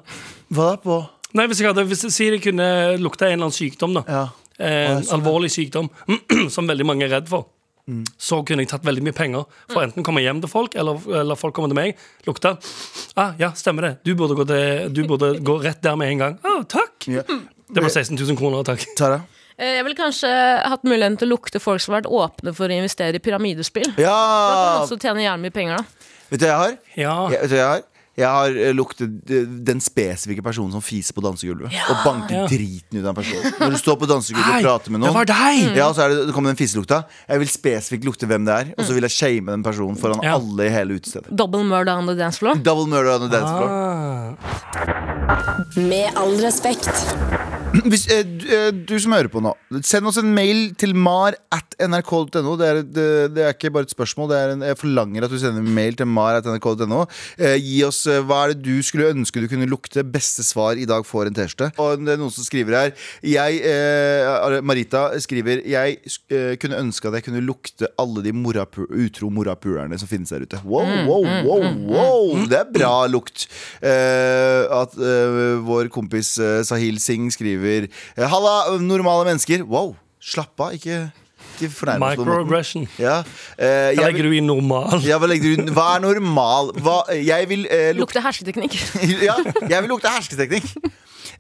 [0.54, 1.00] Hva da på?
[1.37, 2.68] Nei, hvis jeg hadde hvis jeg, sier jeg kunne
[3.02, 4.04] lukte en eller annen sykdom, da.
[4.06, 4.25] Ja.
[4.56, 5.90] Eh, en alvorlig sykdom
[6.54, 7.50] som veldig mange er redd for.
[7.87, 8.02] Mm.
[8.18, 11.02] Så kunne jeg tatt veldig mye penger for enten å komme hjem til folk, eller,
[11.20, 12.00] eller folk kommer til meg.
[12.26, 12.56] Lukte.
[13.14, 13.92] Ah, ja, stemmer det.
[14.06, 16.38] Du burde gå, til, du burde gå rett der med en gang.
[16.42, 17.11] Å, takk.
[17.12, 17.23] Ja.
[17.26, 18.82] Det var 16 000 kroner, takk.
[18.99, 20.28] Ta Eh, Jeg ville kanskje
[20.69, 23.88] hatt muligheten til å lukte folk som har vært åpne for å investere i pyramidespill.
[23.97, 24.23] Da kan Ja!
[24.76, 25.84] man også tjene jævlig mye penger, da.
[26.30, 26.75] Vet du hva jeg har?
[26.97, 27.14] Ja.
[27.32, 27.84] Jeg, vet du hva jeg har?
[28.16, 31.69] Jeg har eh, luktet eh, den spesifikke personen som fiser på dansegulvet.
[31.92, 32.47] Og banker Ja.
[32.49, 33.42] driten ut av en person.
[33.60, 35.76] Når du står på dansegulvet og prater med noen, det var deg!
[35.76, 37.02] ja, så er det, det kommer den fiselukta.
[37.28, 40.25] Jeg vil spesifikt lukte hvem det er, og så vil jeg shame den personen foran
[40.25, 40.36] Ja.
[40.40, 41.28] alle i hele utestedet.
[41.36, 42.56] Double murder on the dance floor.
[42.56, 43.69] Double murder on the dance floor.
[43.69, 44.36] Ah.
[45.76, 46.88] Med all respekt.
[47.91, 49.52] Hvis, eh, du, eh, du som hører på nå,
[49.84, 52.54] send oss en mail til mar at nrk.no.
[52.58, 55.32] Det, er det, det er ikke bare et spørsmål, det er en, jeg forlanger at
[55.32, 57.04] du sender en mail til mar at nrk.no.
[57.36, 60.04] Eh, gi oss eh, hva er det du skulle ønske du kunne lukte.
[60.06, 61.71] Beste svar i dag får en T-skjorte.
[61.82, 62.95] Og det er noen som skriver her
[63.26, 65.99] jeg, eh, Marita skriver Jeg
[66.32, 70.47] eh, kunne ønske at jeg kunne lukte alle de morapu utro morapulerne som finnes der
[70.47, 70.60] ute.
[70.65, 72.47] Wow, wow, wow, wow!
[72.49, 73.47] Det er bra lukt.
[73.82, 79.64] Eh, at eh, vår kompis eh, Sahil Singh skriver eh, Halla, normale mennesker.
[79.68, 80.74] Wow, slapp av.
[80.76, 81.06] Ikke.
[81.56, 82.84] Microaggression.
[83.00, 83.22] Ja,
[83.56, 85.00] eh, Hva jeg legger du i normal?
[85.06, 85.72] ja, hva du inn?
[85.72, 86.72] Hva er normal?
[86.84, 88.76] Hva, jeg vil eh, luk Lukte hersketeknikk.
[89.28, 90.68] ja, jeg vil lukte hersketeknikk.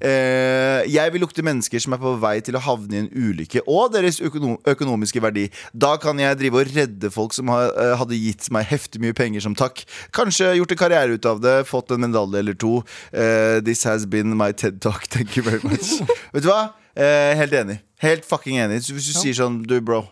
[0.00, 3.64] Eh, jeg vil lukte mennesker som er på vei til å havne i en ulykke,
[3.66, 5.46] og deres økonom økonomiske verdi.
[5.72, 9.16] Da kan jeg drive og redde folk som har, eh, hadde gitt meg heftig mye
[9.16, 9.84] penger som takk.
[10.12, 12.82] Kanskje gjort en karriere ut av det, fått en medalje eller to.
[13.12, 15.06] Eh, this has been my TED talk.
[15.14, 16.00] Thank you very much.
[16.32, 16.74] Vet du hva?
[16.96, 17.80] Eh, helt enig.
[18.00, 18.84] Helt fucking enig.
[18.84, 20.04] Hvis du sier sånn, du bro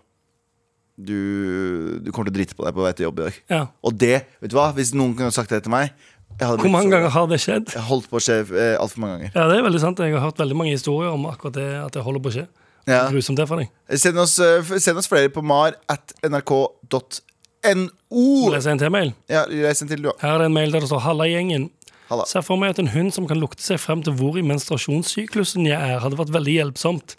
[0.95, 3.39] du, du kommer til å drite på deg på vei til jobb i dag.
[3.51, 3.63] Ja.
[3.83, 4.69] Og det, vet du hva?
[4.77, 5.91] Hvis noen kunne sagt det til meg
[6.39, 7.73] Hvor mange så- ganger har det skjedd?
[7.75, 9.31] Jeg holdt på å skje eh, altfor mange ganger.
[9.35, 9.99] Ja, det er veldig sant.
[9.99, 12.47] Jeg har hørt veldig mange historier om akkurat det at det holder på å skje.
[12.87, 13.09] Ja.
[13.09, 13.69] Grusomt det for deg.
[13.97, 18.51] Send oss, eh, send oss flere på mar at nrk.no.
[18.53, 19.15] Leser en til mail.
[19.31, 20.11] Ja, les en til, du.
[20.21, 21.71] Her er en mail der det står 'Halla, gjengen'.
[22.11, 22.25] Halla.
[22.29, 25.65] Ser for meg at en hund som kan lukte seg frem til hvor i menstruasjonssyklusen
[25.67, 27.15] jeg er, hadde vært veldig hjelpsomt.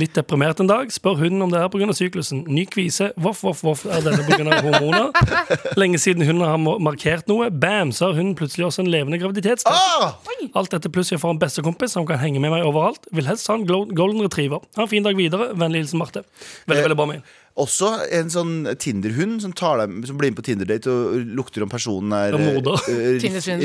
[0.00, 1.92] Litt deprimert en dag, spør hunden om det er pga.
[1.94, 2.40] syklusen.
[2.50, 4.62] Ny kvise, voff, voff, voff, er denne pga.
[4.64, 5.12] hormoner?
[5.80, 9.70] Lenge siden hunden har markert noe, bam, så har hunden plutselig også en levende graviditetstest.
[9.70, 10.16] Ah!
[10.56, 13.04] Alt dette pluss jeg får en bestekompis som kan henge med meg overalt.
[13.14, 14.64] Vil helst ha en golden retriever.
[14.78, 15.52] Ha en fin dag videre.
[15.54, 16.24] Vennlig hilsen Marte.
[16.66, 17.22] Veldig, Eh, veldig bra mail.
[17.60, 22.36] Også en sånn Tinder-hund som, som blir med på Tinder-date og lukter om personen er
[22.38, 22.40] uh,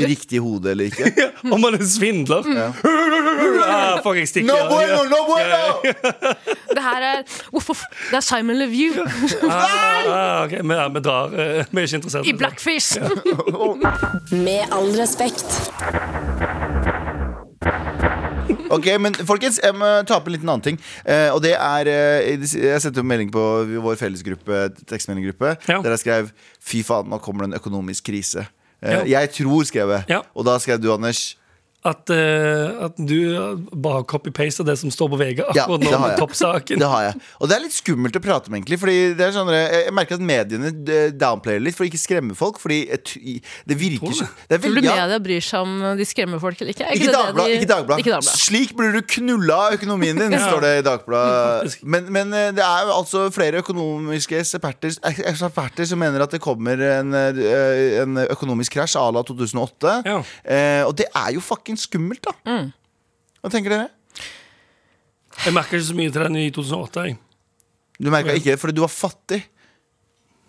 [0.06, 1.30] riktig i hodet eller ikke.
[1.54, 2.44] Om man er svindler.
[3.66, 4.50] Ah, fuck, jeg stikker.
[4.50, 5.62] No bueno, no bueno!
[6.76, 7.22] Det her er
[7.56, 8.98] Uff, uff, det er Simon Leview
[9.48, 11.32] Ah, ok, Vi, ja, vi drar.
[11.32, 12.26] eh, Vi er ikke interessert.
[12.26, 12.98] i blackfish.
[14.46, 15.46] Med all respekt.
[18.70, 20.78] Ok, men folkens, jeg må ta opp en liten annen ting.
[21.04, 23.42] Eh, og det er eh, Jeg sendte jo melding på
[23.82, 25.80] vår fellesgruppe, tekstmeldinggruppe, Ja.
[25.82, 26.30] der jeg skrev
[26.62, 28.46] 'fy faen, nå kommer det en økonomisk krise'.
[28.82, 29.04] Eh, Ja.
[29.20, 30.04] Jeg tror, skrev jeg.
[30.08, 30.20] Ja.
[30.34, 31.36] Og da skrev du, Anders
[31.86, 33.18] At, uh, at du
[33.70, 36.80] bare copy-paster det som står på VG Ja, akkurat ja, nå, med toppsaken.
[36.82, 37.20] Det har jeg.
[37.38, 38.78] Og det er litt skummelt å prate om, egentlig.
[38.82, 42.00] Fordi det er sånn, jeg jeg merker at mediene eh, downplayer litt for å ikke
[42.00, 42.58] skremme folk.
[42.62, 44.32] Fordi det virker sånn.
[44.50, 44.96] Tror du ja.
[44.96, 46.86] media bryr seg om de skremmer folk eller ikke?
[46.88, 47.46] Er Ikke det det Dagbladet.
[47.52, 48.08] de- Ikke Dagbladet.
[48.10, 48.30] Dagblad.
[48.42, 51.78] Slik blir du knulla av økonomien din, står det i Dagbladet.
[51.82, 56.42] Men, men eh, det er jo altså flere økonomiske eksperter, eksperter som mener at det
[56.44, 59.96] kommer en, eh, en økonomisk krasj à la 2008.
[60.06, 60.18] Ja.
[60.44, 62.34] Eh, og det er jo fucking skummelt, da.
[63.42, 63.88] Hva tenker dere?
[65.44, 67.04] Jeg merka ikke så mye til den i 2008.
[67.10, 67.18] Jeg.
[68.00, 69.42] Du merka ikke det fordi du var fattig.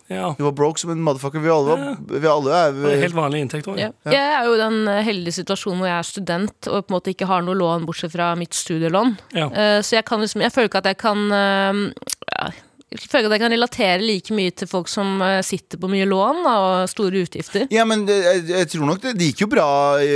[0.07, 0.29] Ja.
[0.37, 1.41] Du var broke som en motherfucker.
[1.43, 3.89] Vi alle, var, vi alle er er Helt vanlig inntekt, tror Ja.
[4.05, 4.13] jeg.
[4.15, 6.95] Jeg er jo i den eh, heldige situasjonen hvor jeg er student og på en
[6.95, 9.17] måte ikke har noe lån bortsett fra mitt studielån.
[9.35, 9.49] Ja.
[9.51, 12.53] Uh, Så jeg, kan liksom, jeg føler ikke at jeg kan ja, Jeg
[12.95, 16.43] føler at jeg kan relatere like mye til folk som eh, sitter på mye lån
[16.45, 17.67] da, og store utgifter.
[17.73, 19.67] Ja, men det, jeg, jeg tror nok det, det gikk jo bra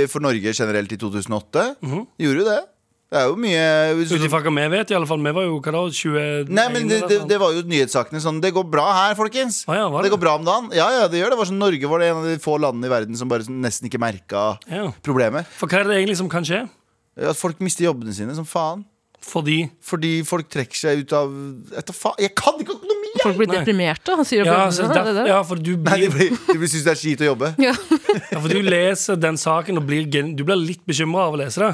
[0.08, 1.66] for Norge generelt i 2008.
[1.84, 2.06] Mhm.
[2.24, 2.60] Gjorde jo det.
[3.12, 3.64] Det er jo mye
[4.08, 5.20] Ut ifra hva vi vet, i alle fall.
[5.20, 8.38] Vi var jo hva da, 21 Nei, men det, det, det var jo nyhetssakene sånn
[8.40, 9.58] Det går bra her, folkens.
[9.68, 10.06] Ah, ja, det?
[10.06, 10.12] det?
[10.14, 10.70] går bra om dagen.
[10.72, 11.38] Ja, ja, det gjør det.
[11.42, 13.90] var sånn, Norge var det en av de få landene i verden som bare nesten
[13.90, 14.86] ikke merka Ja.
[15.04, 15.44] problemet.
[15.60, 16.62] For hva er det egentlig som kan skje?
[17.20, 18.86] At folk mister jobbene sine som faen.
[19.22, 21.30] Fordi Fordi folk trekker seg ut av
[21.76, 23.12] Jeg, tar faen, jeg kan ikke økonomi!
[23.12, 23.22] jeg!
[23.22, 23.58] Folk blir Nei.
[23.60, 24.16] deprimerte.
[24.18, 25.26] Han sier Ja, det, så det, det.
[25.30, 27.52] ja for du Nei, de, blir blir, de blir synes det er kjipt å jobbe.
[27.62, 27.74] Ja.
[28.32, 31.62] Ja, for du leser den saken og blir, du blir litt bekymra av å lese
[31.62, 31.72] det.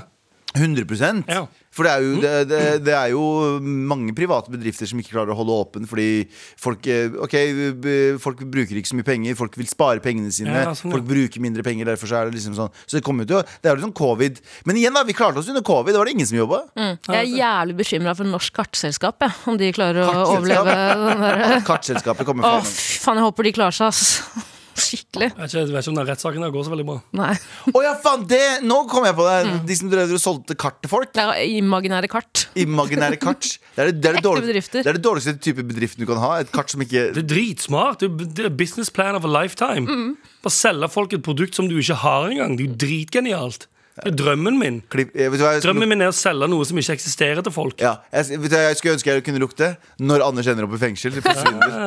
[0.56, 1.46] 100 Ja.
[1.70, 3.22] For det er, jo, det, det, det er jo
[3.61, 6.24] mange private bedrifter som ikke klarer å holde åpen fordi
[6.58, 7.37] folk eh, Ok,
[8.24, 10.54] folk bruker ikke så mye penger, folk vil spare pengene sine.
[10.56, 10.90] Ja, sånn.
[10.96, 13.40] Folk bruker mindre penger, derfor så er det liksom sånn Så det kommer jo til
[13.42, 14.42] å Det er jo liksom covid.
[14.66, 15.94] Men igjen, da, vi klarte oss under covid.
[15.94, 16.64] Da var det ingen som jobba.
[16.80, 21.64] Jeg er jævlig bekymra for Norsk Kartselskap, jeg, om de klarer å overleve den derre
[21.68, 24.47] Kartselskapet kommer Å, fra fy faen, jeg håper de klarer seg, ass.
[24.79, 25.29] Skikkelig.
[25.35, 26.97] Jeg vet ikke, jeg vet ikke om den rettssaken der går så veldig bra.
[27.19, 27.33] Nei.
[27.75, 28.25] Å ja, faen!
[28.31, 29.38] Det, nå kom jeg på det!
[29.49, 29.59] Mm.
[29.69, 31.11] De som drev og solgte kart til folk.
[31.17, 32.45] Det er imaginære kart.
[32.59, 33.49] Imaginære kart.
[33.75, 34.83] Det er det, det, er det, Ekte bedrifter.
[34.87, 36.33] det er det dårligste type bedriften du kan ha.
[36.45, 38.01] Et kart som ikke Det er dritsmart.
[38.05, 39.85] Det er- det er business plan of a lifetime.
[39.88, 40.14] Mm.
[40.45, 42.57] Bare selge folk et produkt som du ikke har engang.
[42.59, 43.67] Det er jo dritgenialt.
[44.04, 44.80] Drømmen min.
[44.90, 46.94] klipp, eh, vet du hva, jeg skulle- Drømmen min er å selge noe som ikke
[46.96, 47.80] eksisterer til folk.
[47.80, 50.74] Ja, jeg, vet du, hva jeg skulle ønske jeg kunne lukte når Anders ender opp
[50.74, 51.12] i fengsel.
[51.18, 51.74] Det forsvinner.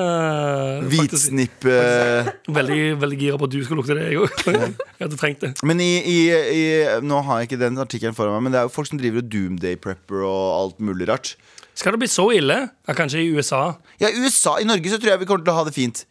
[0.82, 2.30] Eh, faktisk Hvitsnipp eh.
[2.50, 4.32] veldig, veldig gira på at du skal lukte det, jeg òg.
[5.02, 5.52] Jeg hadde trengt det.
[5.64, 8.68] Men i, i, i Nå har jeg ikke den artikkelen foran meg, men det er
[8.68, 11.36] jo folk som driver og doomday prepper og alt mulig rart.
[11.78, 12.58] Skal det bli så ille?
[12.88, 13.76] Ja, kanskje i USA.
[14.02, 16.04] Ja, i USA, I Norge så tror jeg vi kommer til å ha det fint.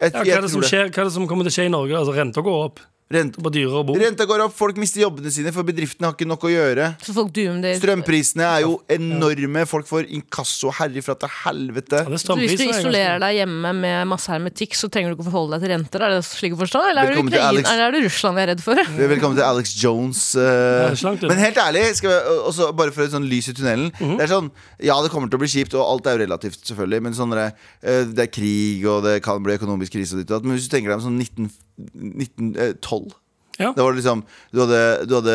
[0.00, 1.52] Jeg, Ja, hva, jeg er det tror som skjer, hva er det som kommer til
[1.52, 1.98] å skje i Norge?
[2.00, 2.80] Altså Renta går opp.
[3.12, 3.94] Rent, på dyrere å bo.
[4.00, 6.86] renta går opp, folk mister jobbene sine, for bedriftene har ikke nok å gjøre.
[7.04, 7.74] Så folk det.
[7.76, 9.66] Strømprisene er jo enorme.
[9.68, 12.00] Folk får inkasso herifra til helvete.
[12.00, 15.26] Ja, det Så hvis du isolerer deg hjemme med masse hermetikk, så trenger du ikke
[15.26, 16.06] å forholde deg til renter?
[16.06, 16.80] Er det slik å forstå?
[16.94, 17.68] Eller er det, Alex.
[17.74, 18.80] eller er det Russland vi er redd for?
[19.14, 20.22] Velkommen til Alex Jones.
[20.40, 21.28] eh.
[21.28, 23.92] men helt ærlig, skal vi, også bare for et sånn lys i tunnelen.
[24.00, 24.16] Mhm.
[24.16, 24.48] Det er sånn,
[24.80, 27.04] Ja, det kommer til å bli kjipt, og alt er jo relativt, selvfølgelig.
[27.04, 27.50] Men sånn det,
[27.84, 30.16] eh, det er krig, og det kan bli økonomisk krise.
[30.16, 30.48] Og ditt og datt.
[30.48, 33.12] Men hvis du tenker deg om sånn 19, 1912
[33.54, 33.68] Ja.
[33.70, 35.34] Da var det liksom Du hadde, du hadde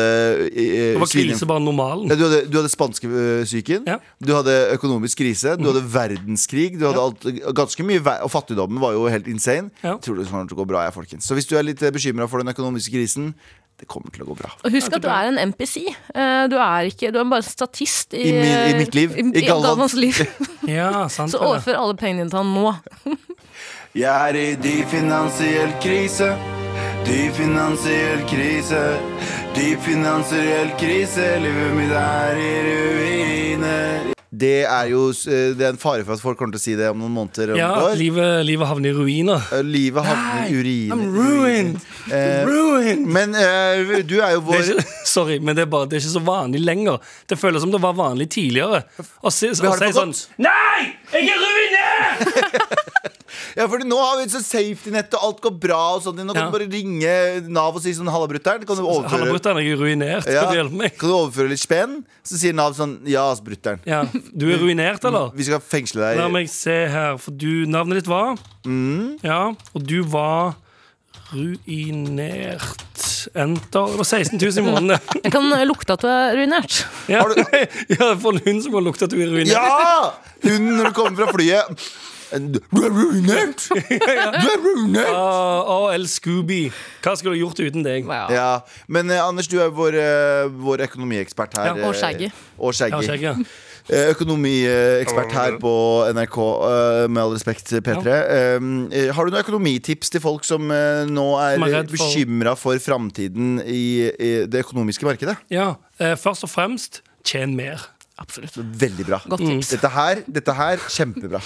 [0.52, 2.10] eh, Det var krise bare normalen.
[2.10, 3.94] Ja, du hadde, du hadde spanskesyken, Ja.
[3.96, 4.26] Mhm.
[4.28, 6.78] du hadde økonomisk krise, du hadde verdenskrig.
[6.78, 7.24] Du hadde alt,
[7.56, 9.70] ganske mye ver- Og fattigdommen var jo helt insane.
[9.82, 9.94] Ja.
[9.96, 11.24] Jeg tror det kommer til å gå bra, jeg, folkens.
[11.24, 13.32] Så hvis du er litt bekymra for den økonomiske krisen,
[13.80, 14.50] det kommer til å gå bra.
[14.68, 15.86] Og husk at du er en NPC.
[16.14, 19.16] Eh, Du er, ikke, du er bare en statist i, I min, i mitt liv.
[19.16, 20.20] I, I Galvans liv.
[20.68, 21.46] Ja, sant Så det.
[21.48, 23.16] overfør alle pengene dine til han nå.
[23.94, 26.28] Jeg er i dyp finansiell krise.
[27.08, 28.82] Dyp finansiell krise.
[29.56, 31.26] Dyp finansiell krise.
[31.42, 34.06] Livet mitt er i ruiner.
[34.40, 36.74] Det er jo eh, Det er en fare for at folk kommer til å si
[36.78, 37.50] det om noen måneder.
[37.56, 37.96] Om Ja, år.
[37.98, 39.42] livet, livet havner i ruiner.
[39.58, 40.94] Eh, Livet havner i uriner.
[40.94, 41.82] I'm ruined.
[42.14, 43.10] Eh, Ruined.
[43.10, 45.98] Men eh, du er jo Det vår er ikke, sorry, men det er, bare, det
[45.98, 47.02] er ikke så vanlig lenger.
[47.28, 48.84] Det føles som det var vanlig tidligere.
[49.26, 50.14] Å si sånn.
[50.46, 50.88] Nei!
[51.10, 51.79] Jeg er ruinert!
[53.56, 55.78] Ja, fordi nå har vi et safety-nett, og alt går bra.
[55.96, 56.20] Og sånt.
[56.22, 56.50] Nå kan Ja.
[56.50, 57.14] du bare ringe
[57.50, 58.66] Nav og si sånn 'halla, brutter'n'.
[58.66, 59.26] Kan du overføre
[59.58, 60.26] er ruinert.
[60.26, 60.44] Ja.
[60.44, 60.98] Kan du hjelpe meg?
[60.98, 62.04] Kan du overføre litt spenn?
[62.24, 63.80] Så sier Nav sånn 'ja, ass, brutter'n'.
[63.86, 64.04] Ja,
[64.36, 65.30] Du er ruinert, eller?
[65.34, 66.18] Vi skal fengsle deg.
[66.18, 69.18] La meg se her, for du, navnet ditt var Mm.
[69.22, 70.54] Ja, og du var
[71.32, 72.76] ruinert.
[73.34, 73.86] enter.
[73.86, 75.00] Det var 16 000 i måneden.
[75.24, 76.84] Jeg kan lukte at du er ruinert.
[77.08, 77.24] Ja,
[77.98, 79.52] ja for en hund som kan lukte at du er ruinert.
[79.52, 80.12] Ja!
[80.42, 81.88] Hun når du kommer fra flyet.
[82.30, 83.64] Du er ruinert!
[83.70, 85.10] Du er ruinert!
[85.10, 86.68] Ah, AL Scooby.
[87.02, 88.06] Hva skulle du gjort uten deg?
[88.06, 88.26] Ja.
[88.30, 88.50] Ja,
[88.88, 91.72] Men eh, Anders, du er vår, eh, vår økonomiekspert her.
[91.74, 92.30] Ja, og Shaggy.
[92.30, 93.26] eh, Og Ja, Shaggy.
[93.26, 93.34] ja.
[93.90, 95.72] Eh, Økonomiekspert her på
[96.14, 96.38] NRK,
[96.70, 98.06] eh, med all respekt, P3.
[98.06, 98.68] Eh,
[99.00, 101.96] eh, Har du noen økonomitips til folk som eh, nå er, Som er redd for-
[102.06, 103.82] bekymra for framtiden i,
[104.14, 105.36] i det økonomiske markedet?
[105.50, 105.72] ja.
[106.00, 107.82] Eh, først og fremst, tjen mer.
[108.20, 108.56] Absolutt.
[108.80, 109.20] Veldig bra.
[109.32, 109.70] Godt tips.
[109.74, 111.40] Dette her, dette her, kjempebra.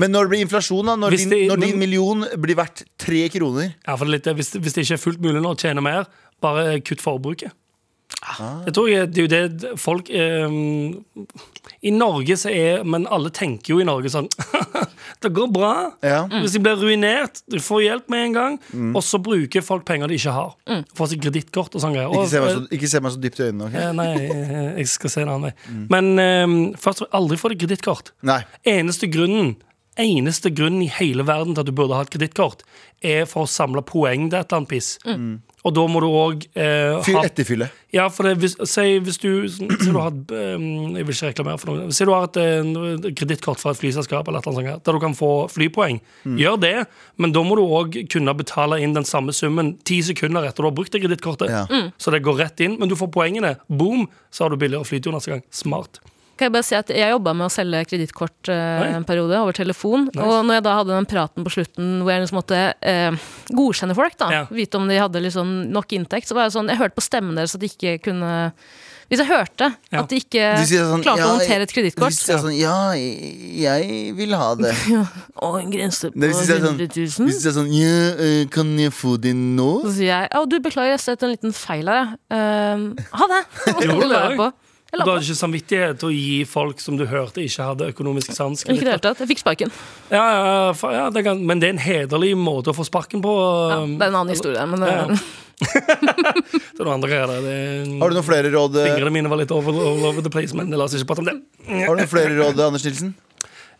[0.00, 0.96] Men når det blir inflasjon, da?
[1.00, 3.72] Når, det, din, når din million blir verdt tre kroner?
[3.86, 6.04] Ja, for det litt, hvis, hvis det ikke er fullt mulig nå å tjene mer,
[6.44, 7.56] bare kutt forbruket.
[8.18, 8.60] Ah.
[8.66, 10.54] Jeg tror jeg, det er jo det folk eh,
[11.86, 14.26] I Norge så er Men alle tenker jo i Norge sånn
[15.22, 15.70] Det går bra.
[16.04, 16.24] Ja.
[16.30, 18.92] Hvis de blir ruinert, du får hjelp med en gang, Mm.
[18.94, 20.52] og så bruker folk penger de ikke har.
[20.94, 22.12] Får seg kredittkort og sånne greier.
[22.14, 23.66] Ikke se meg så, ikke se meg så dypt i øynene.
[23.66, 23.74] ok?
[23.80, 25.54] Eh, Nei, jeg, jeg skal se en annen vei.
[25.72, 25.80] Mm.
[25.90, 28.12] Men um, først aldri få deg kredittkort.
[28.30, 28.40] Nei.
[28.76, 29.56] Eneste grunnen
[29.98, 32.60] Eneste grunnen i hele verden til at du burde ha et kredittkort,
[33.02, 34.92] er for å samle poeng til et eller annet piss.
[35.68, 37.68] Og da må du òg eh, Fyr etterfylle.
[37.92, 41.60] ja, for det, hvis, si, hvis du, si du har et, Jeg vil ikke reklamere
[41.60, 41.92] for noe.
[41.94, 45.00] Si du har et et kredittkort fra et flyselskap eller et eller annet der du
[45.02, 46.00] kan få flypoeng.
[46.38, 46.74] Gjør det,
[47.20, 50.70] men da må du òg kunne betale inn den samme summen ti sekunder etter du
[50.70, 51.52] har brukt det kredittkortet.
[51.52, 51.64] Ja.
[52.00, 53.56] Så det går rett inn, men du får poengene.
[53.68, 55.44] Boom, så har du billigere flytur neste gang.
[55.54, 56.00] Smart.
[56.38, 59.56] Kan jeg bare si at jeg jobba med å selge kredittkort eh, en periode over
[59.56, 60.04] telefon.
[60.14, 63.16] Og når jeg da hadde den praten på slutten hvor jeg liksom måtte eh,
[63.50, 64.42] godkjenne folk, da, Ja.
[64.54, 67.34] vite om de hadde liksom nok inntekt, så var jeg sånn Jeg hørte på stemmen
[67.34, 68.52] deres at de ikke kunne
[69.08, 70.02] Hvis jeg hørte Ja.
[70.02, 74.34] at de ikke sånn, klarte ja, å håndtere et kredittkort sier sånn Ja, jeg vil
[74.36, 74.74] ha det.
[75.44, 77.96] Og en grense på Nei, Hvis du sier 100 sånn, hvis du sier sånn Ja,
[78.20, 79.70] eh, kan jeg få det nå?
[79.88, 82.38] Så sier jeg Å, du, beklager, jeg har sett en liten feil her, jeg.
[82.38, 83.42] Ehm, ha det!
[84.38, 84.52] Det?
[84.88, 88.62] Du hadde ikke samvittighet til å gi folk som du hørte ikke hadde økonomisk sans.
[88.64, 89.18] Ikke det hele tatt.
[89.20, 89.72] Jeg fikk sparken.
[90.08, 93.34] Ja, ja, ja, det kan, men det er en hederlig måte å få sparken på.
[93.68, 95.04] Ja, um, det er en annen historie, men Ja.
[95.12, 95.26] eh,
[95.58, 97.46] Det er noe andre greier der.
[97.50, 100.30] Er- Har du noen flere råd, eh, Fingrene mine var litt over, all over the
[100.30, 101.36] place, men la oss ikke prate om det.
[101.68, 103.12] har du noen flere råd Anders Nilsen?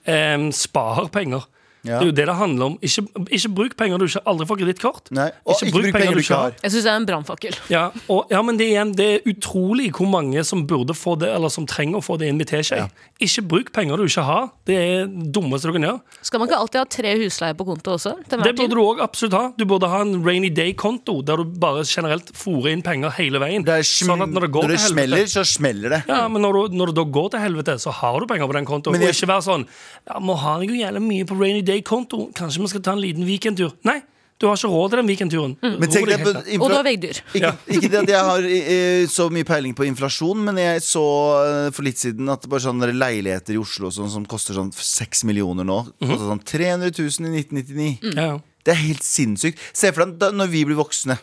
[0.09, 1.47] Um, spar penger.
[1.87, 1.99] Ja.
[1.99, 2.79] Det er jo det det handler om.
[2.83, 3.05] Ikke,
[3.39, 5.11] ikke bruk penger du ikke aldri får kredittkort.
[5.13, 6.57] Ikke, ikke bruk penger du ikke har.
[6.63, 7.59] jeg syns det er en brannfakkel.
[7.73, 7.85] Ja,
[8.33, 11.53] ja, men det, er igjen, det er utrolig hvor mange som burde få det, eller
[11.53, 12.91] som trenger å få det inn til seg.
[13.23, 14.51] Ikke bruk penger du ikke har.
[14.69, 16.19] Det er det dummeste du kan gjøre.
[16.27, 18.15] Skal man ikke alltid ha tre husleier på konto også?
[18.29, 18.75] Det burde tid?
[18.75, 19.45] du òg absolutt ha.
[19.59, 23.67] Du burde ha en rainy day-konto der du bare generelt fòrer inn penger hele veien.
[23.67, 26.01] Det er Sånn at når det går når det til smeller, helvete så smeller det.
[26.09, 28.57] ja, men når, du, når det da går til helvete, så har du penger på
[28.59, 28.99] den kontoen.
[28.99, 29.11] Jeg...
[29.11, 29.67] Og ikke være sånn
[30.09, 32.29] Ja, nå har jeg jo jævlig mye på rainy day-konto.
[32.39, 33.75] Kanskje vi skal ta en liten weekendtur?
[33.89, 34.01] Nei,
[34.39, 35.55] du har ikke råd til den weekendturen.
[35.63, 36.61] Ned.
[36.61, 37.19] Og du har veggdyr.
[37.35, 41.03] ikke, ikke det at jeg har eh, så mye peiling på inflasjon, men jeg så
[41.43, 45.25] eh, for litt siden at bare sånne leiligheter i Oslo sånn, som koster sånn 6
[45.29, 46.13] millioner nå, Mhm.
[46.13, 48.15] koster sånn 300 000 i 1999.
[48.15, 48.39] Ja, ja.
[48.69, 49.61] Det er helt sinnssykt.
[49.73, 51.15] Se for deg når vi blir voksne,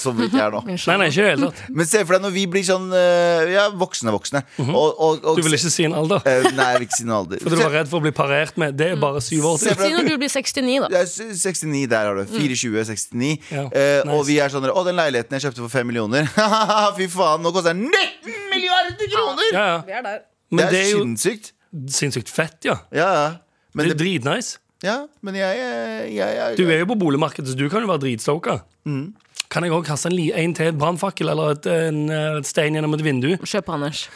[0.00, 0.60] som vi ikke er nå.
[0.66, 1.60] Nei, nei, ikke det tatt.
[1.78, 4.42] Men se for deg når vi blir sånn eh, Ja, voksne voksne.
[4.58, 5.38] og, og, og, Mhm.
[5.38, 6.24] Du vil ikke si en alder.
[6.26, 7.38] Eh, Nei, jeg vil ikke si en alder.
[7.44, 8.74] For du var redd for å bli parert med.
[8.80, 9.76] Det er bare syv år til.
[9.78, 10.88] Si når du blir 69, da.
[10.90, 12.24] Det er 69, der har du.
[12.34, 13.30] 24, 69.
[13.54, 16.26] Ja, Eh, Og vi er sånn Å, den leiligheten jeg kjøpte for 5 millioner.
[16.98, 19.48] Fy faen, nå koster den 19 milliarder kroner!
[19.54, 19.78] Ja, ja.
[19.86, 20.18] Vi er der.
[20.50, 21.52] Men det det er er jo sinnssykt.
[22.00, 22.80] sinnssykt fett, ja.
[22.90, 23.28] Ja, ja.
[23.72, 24.58] Men, Det er det, dritnice.
[24.86, 27.90] Ja, men jeg, jeg, jeg, jeg Du er jo på boligmarkedet, så du kan jo
[27.90, 28.60] være dritstoka.
[28.88, 29.12] Mm.
[29.50, 32.04] Kan jeg òg kaste en, en til brannfakkel eller et, en,
[32.40, 33.32] et stein gjennom et vindu?
[33.42, 34.06] Kjøp Anders.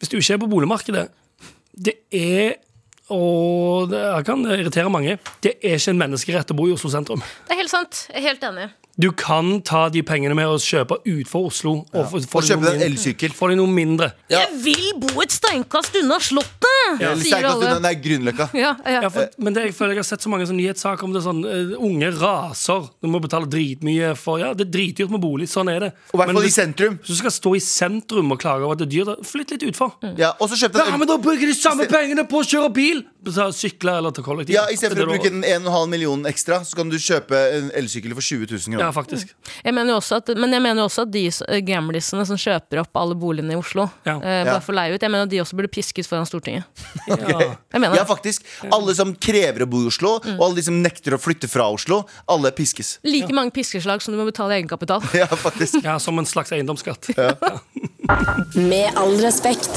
[0.00, 1.08] Hvis du ikke er på boligmarkedet
[1.76, 2.58] Det er
[3.10, 5.16] og det kan irritere mange.
[5.42, 7.24] Det er ikke en menneskerett å bo i Oslo sentrum.
[7.48, 8.04] Det er helt sant.
[8.06, 8.68] Jeg er helt enig.
[8.98, 11.72] Du kan ta de pengene med å kjøpe utenfor Oslo.
[11.94, 12.88] Og, få- få Og kjøpe noe deg en mindre.
[12.90, 13.30] elsykkel.
[13.32, 14.12] Få de noe mindre.
[14.28, 14.40] Ja.
[14.44, 16.66] Jeg vil bo et steinkast unna Slottet!
[17.00, 17.80] Eller Sier sterkest unna, alle.
[17.80, 18.48] Nei, Grünerløkka.
[18.54, 19.00] Ja, ja.
[19.02, 21.22] Ja, for, men det, jeg føler jeg har sett så mange sånne nyhetssaker om det
[21.24, 22.88] sånn eh, Unge raser.
[23.00, 25.48] Du må betale dritmye for Ja, det er dritdyrt med bolig.
[25.48, 25.92] Sånn er det.
[26.12, 26.98] Og i hvert Men fall i hvis- sentrum.
[27.00, 29.50] Hvis du skal stå i sentrum og klage over at det er dyrt, da flytt
[29.56, 29.94] litt utfor.
[30.18, 32.72] Ja, og så kjøpte Ja, jeg men da bruker de samme pengene på å kjøre
[32.74, 33.04] bil!
[33.30, 34.54] Så Sykle eller ta kollektiv.
[34.54, 38.14] ja, Istedenfor for å bruke den 1,5 millionen ekstra, så kan du kjøpe en elsykkel
[38.16, 38.80] for 20 000 kroner.
[38.80, 39.32] Ja, faktisk.
[39.64, 42.38] Jeg mener jo også at, men jeg mener jo også at de uh, gamlisene som
[42.40, 44.16] kjøper opp alle boligene i Oslo, Ja.
[44.18, 46.64] eh, bare for leie ut, jeg mener at de også burde piskes foran Stortinget.
[47.10, 47.54] Ja.
[47.72, 48.44] Jeg mener Ja, faktisk.
[48.72, 51.68] Alle som krever å bo i Oslo, og alle de som nekter å flytte fra
[51.72, 52.98] Oslo, alle piskes.
[53.06, 55.02] Like mange piskeslag som du må betale i egenkapital.
[55.20, 55.82] Ja, faktisk.
[55.84, 57.10] ja, som en slags eiendomsskatt.
[58.56, 59.70] Med all respekt.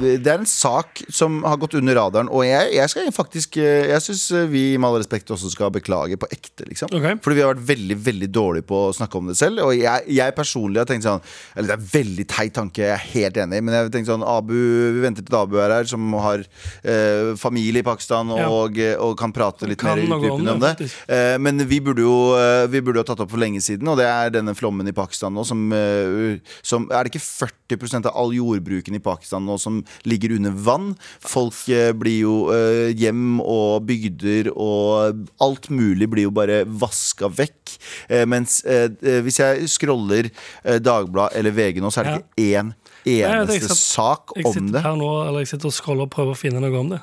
[0.00, 3.90] Det er en sak som har gått under radaren, og jeg, jeg skal faktisk eh,
[3.90, 6.92] Jeg syns vi med all respekt også skal beklage på ekte, liksom.
[6.96, 7.18] Okay.
[7.22, 9.62] Fordi vi har vært veldig veldig dårlige på å snakke om det selv.
[9.66, 11.22] Og jeg, jeg personlig har tenkt sånn
[11.54, 14.10] Eller det er en veldig teit tanke, jeg er helt enig, men jeg har tenkt
[14.10, 14.56] sånn Abu,
[14.96, 16.44] vi venter til Abu er her, som har
[16.82, 18.48] eh, familie i Pakistan Ja.
[18.50, 20.90] og, og kan prate litt Kan mer utdypende om det.
[21.10, 23.88] Eh, men vi burde, jo, eh, vi burde jo ha tatt opp for lenge siden,
[23.90, 27.59] og det er denne flommen i Pakistan nå som, eh, som Er det ikke 40
[27.76, 30.94] av all jordbruken i Pakistan nå som ligger under vann?
[31.20, 37.30] Folk eh, blir jo eh, Hjem og bygder og alt mulig blir jo bare vaska
[37.30, 37.76] vekk.
[38.08, 42.20] Eh, mens eh, eh, hvis jeg scroller eh, Dagbladet eller VG nå, så er det
[42.20, 42.74] ikke én
[43.06, 44.82] eneste satt- sak Jeg om sitter det.
[44.82, 47.00] her nå, eller jeg sitter og scroller og prøver å finne noe om det.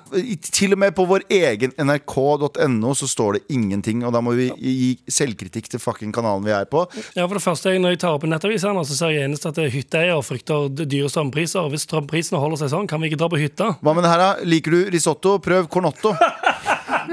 [0.52, 4.50] Til og med på vår egen nrk.no så står det ingenting, og da må vi
[4.58, 6.86] gi selvkritikk til fucking kanalen vi er på.
[7.16, 9.58] Ja, for det første, Når jeg tar opp en nettavis, så ser jeg eneste at
[9.58, 11.70] er hytteeier frykter dyre strømpriser.
[11.70, 13.78] Hvis strømprisene holder seg sånn, kan vi ikke dra på hytta.
[13.82, 14.36] Hva med det her, da?
[14.46, 15.38] Liker du risotto?
[15.40, 16.14] Prøv cornotto.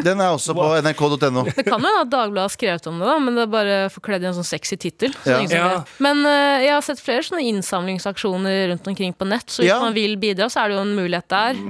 [0.03, 1.45] Den er også på nrk.no.
[1.47, 3.77] Det kan jo hende at Dagbladet har skrevet om det, da, men det er bare
[3.95, 5.15] forkledd i en sånn sexy tittel.
[5.23, 5.43] så Ja.
[5.55, 5.85] Ja.
[6.03, 9.79] Men uh, jeg har sett flere sånne innsamlingsaksjoner rundt omkring på nett, så hvis Ja.
[9.81, 11.63] man vil bidra, så er det jo en mulighet der.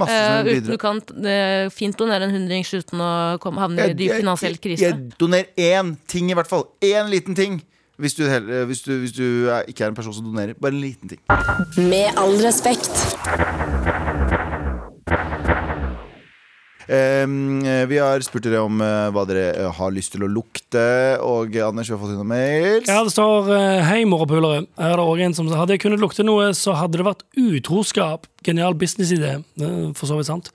[0.45, 4.17] Vil uten du kan uh, fint donere en hundrings uten å komme, havne i dyp
[4.23, 4.89] finansiell krise.
[4.89, 6.67] jeg donerer én ting, i hvert fall.
[6.83, 7.63] Én liten ting.
[7.97, 9.23] Hvis du, heller, hvis du, hvis du
[9.71, 10.55] ikke er en person som donerer.
[10.59, 11.21] Bare en liten ting.
[11.79, 12.91] Med all respekt.
[16.85, 20.85] Um, vi har spurt dere om eh, hva dere eh, har lyst til å lukte.
[21.25, 22.91] Og Anders, vi har fått inn noen mails.
[22.91, 24.67] Ja, det står eh, 'Hei, morapulere'.
[24.77, 27.25] Her er det òg en som Hadde jeg kunnet lukte noe, så hadde det vært
[27.39, 28.29] utroskap.
[28.45, 29.39] Genial businessidé.
[29.97, 30.51] For så vidt sant.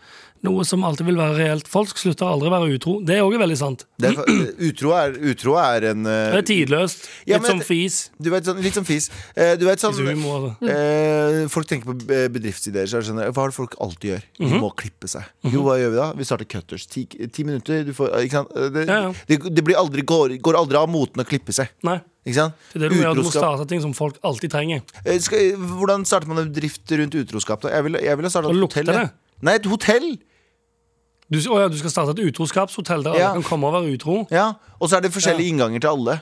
[0.46, 1.68] Noe som alltid vil være reelt.
[1.68, 2.94] Folk slutter aldri å være utro.
[3.04, 3.82] Det er òg veldig sant.
[4.00, 4.20] Det er,
[4.70, 7.08] utro, er, utro er en uh, Det er tidløst.
[7.28, 7.98] Ja, Litt men- som fis.
[8.16, 9.10] Du vet, sånn, litt som fis.
[9.36, 11.98] Eh, du vet sånn eh, Folk tenker på
[12.32, 12.88] bedriftsideer.
[12.88, 14.24] Så er sånn, hva er det folk alltid gjør?
[14.40, 14.62] De Mhm.
[14.64, 15.28] må klippe seg.
[15.52, 16.08] Jo, hva gjør vi da?
[16.16, 16.88] Vi starter cutters.
[16.88, 17.84] Ti, ti minutter.
[17.84, 18.16] Du får?
[18.16, 19.12] Det, Ja, ja.
[19.28, 21.68] det, det blir aldri, går, går aldri av moten å klippe seg.
[21.84, 22.00] Nei.
[22.24, 23.32] Det er det du må.
[23.32, 24.82] Starte ting som folk alltid trenger.
[25.20, 27.62] Skal, hvordan starter man en bedrift rundt utroskap?
[27.62, 27.70] da?
[27.76, 29.10] Jeg ville vil ville starta et hotell.
[29.42, 30.10] Nei, et hotell!
[31.30, 33.28] Du, å ja, du skal starte et utroskapshotell der Ja.
[33.32, 34.28] alle kan komme og være utro.
[34.34, 36.22] Ja, Og så er det forskjellige innganger til alle.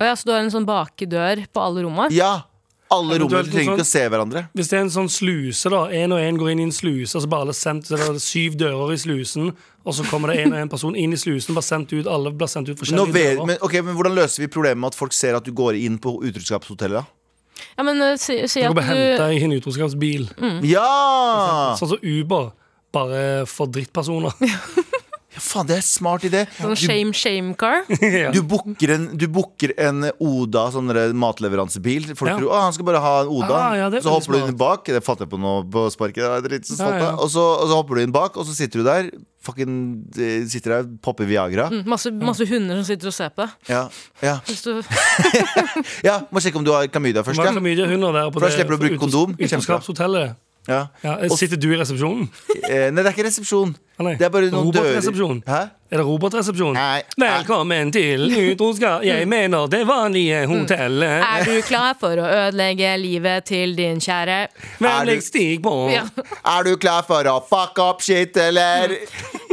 [0.00, 2.10] Og ja, så du har en sånn bakedør på alle rommene?
[2.12, 2.42] Ja,
[2.90, 4.40] Alle rommene Eventuelt de trenger noe ikke å se hverandre.
[4.54, 7.16] Hvis det er en sånn sluse, da én og én går inn i en sluse,
[7.16, 9.48] og så bare alle sendt, så er det syv dører i slusen,
[9.84, 12.30] og så kommer det én og én person inn i slusen, bare sendt ut, alle
[12.30, 13.46] blir sendt ut Nå forskjellige vet, dører.
[13.46, 15.98] men, ok, men Hvordan løser vi problemet med at folk ser at du går inn
[15.98, 17.02] på utroskapshotellet?
[17.02, 17.04] da?
[17.78, 20.28] Ja, men eh, si, si Du at kan bare hente du deg i en utroskapsbil.
[20.62, 21.74] Ja!
[21.78, 22.52] Sånn som Uber,
[22.94, 24.34] bare for drittpersoner.
[24.48, 24.58] ja!
[25.34, 26.44] Faen, det er en smart idé.
[26.60, 27.80] Sånn shame, shame car.
[28.22, 28.28] ja.
[28.30, 32.06] du booker en, du booker en Oda sånn der matleveransebil.
[32.14, 32.36] Folk Ja.
[32.38, 33.56] tror å, han skal bare ha en Oda.
[33.58, 34.86] Ah, ja, det er så veldig hopper du inn bak.
[34.94, 36.22] Det fatter jeg på nå på sparket.
[36.22, 37.10] Det er dritt så stolt Ja, ja.
[37.18, 39.10] Og, så, og så hopper du inn bak, og så sitter du der.
[39.44, 39.74] Fucking
[40.14, 41.66] eh, sitter der, popper Viagra.
[41.74, 43.50] Mm, Masse, masse hunder som sitter og ser på.
[43.68, 43.82] Ja,
[44.22, 44.38] ja.
[44.46, 44.78] Hvis du,
[46.08, 47.42] ja, Må sjekke om du har klamydia først.
[47.42, 47.50] Ja.
[47.50, 49.34] er mye hunder der på For da slipper du å bruke kondom.
[49.34, 50.38] utroskapshotellet?
[50.66, 50.86] Ja.
[51.04, 52.28] Ja, sitter du i resepsjonen?
[52.64, 53.74] Eh, nei, det er ikke resepsjon.
[54.00, 54.08] Ah.
[54.18, 54.64] Det er bare noen.
[54.72, 55.42] Robotresepsjon?
[55.46, 55.58] Hæ?
[55.94, 56.72] Er det robotresepsjon?
[56.74, 57.02] Nei.
[57.20, 59.04] Velkommen til utroskap.
[59.06, 61.22] Jeg mener det vanlige hotellet.
[61.22, 64.38] er du klar for å ødelegge livet til din kjære?
[64.82, 65.74] Vennligst stig på.
[65.92, 66.02] Ja.
[66.56, 68.96] Er du klar for å fuck up shit, eller?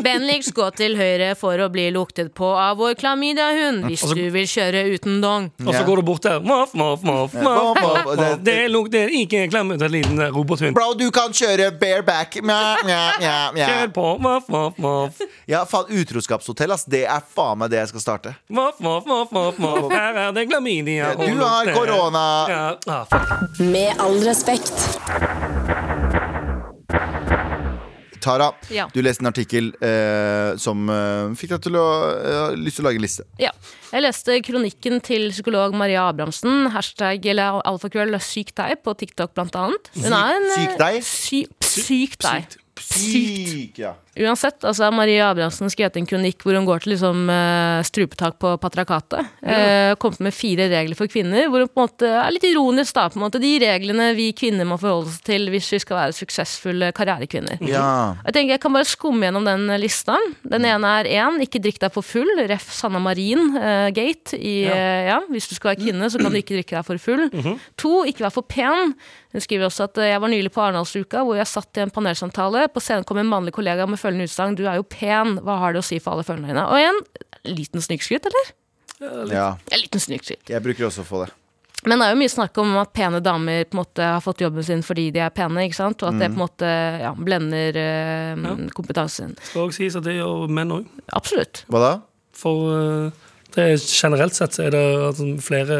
[0.01, 4.23] Vennligst gå til høyre for å bli luktet på av vår klamydiahund hvis Altså- du
[4.33, 5.51] vil kjøre uten dong.
[5.61, 6.39] Og så går du bort der.
[6.41, 8.03] Voff, voff, voff, voff, Voff, voff.
[8.07, 8.17] voff.
[8.17, 10.73] Det- Det lukter ikke klamydia, liten eh, robothund.
[10.73, 12.37] Bro, du kan kjøre bareback.
[12.45, 13.67] Mjau, mjau, mjau, mja.
[13.71, 14.07] Kjør på.
[14.21, 15.21] Voff, voff, voff.
[15.49, 16.85] Ja, faen, utroskapshotell, ass.
[16.89, 18.35] Det er faen meg det jeg skal starte.
[18.51, 19.89] Voff, voff, voff, voff, voff.
[19.93, 21.13] Her er det klamydia.
[21.17, 22.25] Du har korona.
[22.51, 22.65] Ja.
[22.87, 23.59] Ah, fuck.
[23.59, 25.80] Med all respekt.
[28.21, 28.87] Tara, Ja.
[28.93, 32.89] du leste en artikkel eh, som eh, fikk deg til å eh, lyst til å
[32.89, 33.25] lage en liste.
[33.41, 33.51] Ja.
[33.91, 39.57] Jeg leste kronikken til psykolog Maria Abrahamsen, hashtag eller alfakrøll syk deg, på TikTok blant
[39.59, 39.91] annet.
[39.97, 41.01] Hun er en, Syk deg?
[41.03, 41.41] Sy,
[41.73, 42.57] syk deg.
[42.81, 43.91] Syk, ja.
[44.19, 48.49] Uansett, altså Marie Abrahamsen skrevet en kronikk hvor hun går til liksom, eh, strupetak på
[48.59, 49.29] patriarkatet.
[49.41, 52.93] Eh, kommet med fire regler for kvinner, hvor hun på en måte er litt ironisk.
[52.93, 55.97] da, på en måte, De reglene vi kvinner må forholde oss til hvis vi skal
[55.97, 57.57] være suksessfulle karrierekvinner.
[57.65, 58.15] ja.
[58.25, 60.17] Jeg tenker jeg kan bare skumme gjennom den lista.
[60.43, 62.27] Den ene er én, ikke drikk deg for full.
[62.51, 62.67] Ref.
[62.71, 64.35] Sanna Marin eh, Gate.
[64.35, 64.75] I, Ja.
[64.75, 67.29] eh, ja, hvis du skal være kvinne, så kan du ikke drikke deg for full.
[67.77, 68.93] To, ikke vær for pen.
[69.31, 72.67] Hun skriver også at jeg var nylig på Arendalsuka, hvor jeg satt i en panelsamtale.
[72.73, 74.57] På scenen kom en mannlig kollega med følgende utsagn.
[74.59, 76.65] Du er jo pen, hva har det å si for alle følgerne dine?
[76.67, 78.55] Og en liten snikskryt, eller?
[79.33, 79.51] ja.
[79.71, 80.43] En liten snikskryt.
[80.49, 81.31] Jeg bruker også å få det.
[81.89, 84.43] Men det er jo mye snakk om at pene damer på en måte har fått
[84.43, 86.03] jobben sin fordi de er pene, ikke sant?
[86.03, 86.69] og at det på en måte
[87.01, 89.33] ja, blender eh, kompetansen.
[89.49, 90.91] Skal også sies at det gjør menn òg.
[91.17, 91.63] Absolutt.
[91.73, 91.91] Hva da?
[92.37, 95.79] For eh, det er, generelt sett så er det altså, flere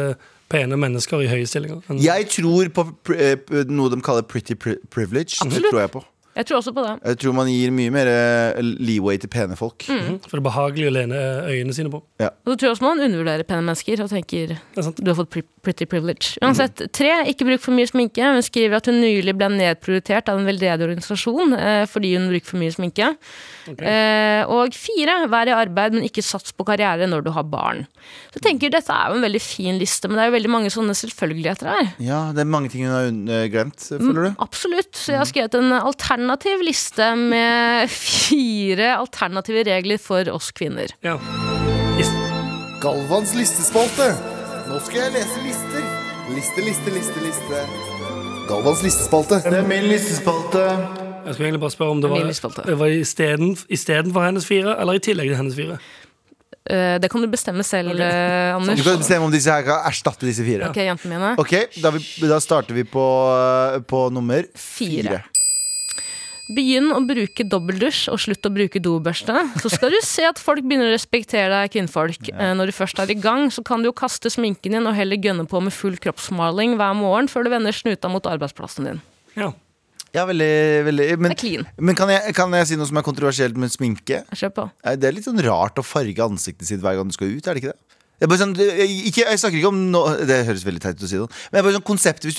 [0.52, 1.86] pene mennesker i høye stillinger.
[2.02, 4.82] Jeg tror på pr eh, noe de kaller pretty privilege.
[4.90, 5.38] privilege.
[5.46, 6.02] Det tror jeg på.
[6.36, 6.92] Jeg tror også på det.
[7.10, 9.84] Jeg tror man gir mye mer eh, leeway til pene folk.
[9.88, 10.20] Mm.
[10.24, 11.20] For det er behagelig å lene
[11.50, 12.00] øynene sine på.
[12.00, 15.32] Og så tror jeg også man undervurderer pene mennesker og tenker er du har fått
[15.62, 16.36] pretty privilege.
[16.42, 18.22] Uansett, tre, ikke bruk for mye sminke.
[18.34, 22.50] Hun skriver at hun nylig ble nedprioritert av en veldedig organisasjon eh, fordi hun bruker
[22.50, 23.12] for mye sminke.
[23.70, 27.84] Eh, og fire, vær i arbeid, men ikke sats på karriere når du har barn.
[28.32, 30.52] Så jeg tenker Dette er jo en veldig fin liste, men det er jo veldig
[30.56, 31.92] mange sånne selvfølgeligheter her.
[32.02, 33.08] Ja, det er mange ting hun har
[33.38, 34.42] eh, glemt, føler du?
[34.42, 34.92] Absolutt.
[34.98, 37.92] Så jeg har skrevet en alternativ liste med
[38.26, 40.94] fire alternative regler for oss kvinner.
[41.06, 41.18] Ja.
[42.82, 44.10] Galvans listespalte.
[44.86, 45.84] Skal jeg lese lister.
[46.32, 47.62] Liste, liste, liste, liste.
[48.48, 49.38] Galvans listespalte.
[49.44, 50.62] Det er min listespalte.
[50.62, 52.64] jeg skulle egentlig bare spørre om det var, listespalte.
[52.66, 55.78] det var istedenfor hennes fire, eller i tillegg til hennes fire.
[56.62, 58.78] Eh, det kan du bestemme selv, eh, Anders.
[58.78, 60.70] Du kan bestemme om disse her kan erstatte disse fire.
[60.70, 61.34] Ok, jentene mine.
[61.38, 63.06] Ok, da, vi, da starter vi på,
[63.86, 65.02] på nummer Fire.
[65.02, 65.22] fire.
[66.52, 69.34] Begynn å bruke dobbeldusj og slutt å bruke dobørste.
[69.62, 72.30] Så skal du se at folk begynner å respektere deg, kvinnfolk.
[72.30, 72.52] Ja.
[72.58, 75.20] Når du først er i gang, så kan du jo kaste sminken din og heller
[75.20, 79.04] gønne på med full kroppsmaling hver morgen før du vender snuta mot arbeidsplassen din.
[79.38, 79.52] Ja.
[80.12, 81.34] Ja, veldig, veldig Men,
[81.80, 84.20] men kan, jeg, kan jeg si noe som er kontroversielt med sminke?
[84.36, 84.66] Kjør på.
[85.00, 87.56] Det er litt sånn rart å farge ansiktet sitt hver gang du skal ut, er
[87.56, 87.96] det ikke det?
[88.42, 91.26] Sånn, ikke, jeg snakker ikke om no, Det høres veldig teit ut å si det,
[91.52, 92.38] men bare sånn konseptet hvis,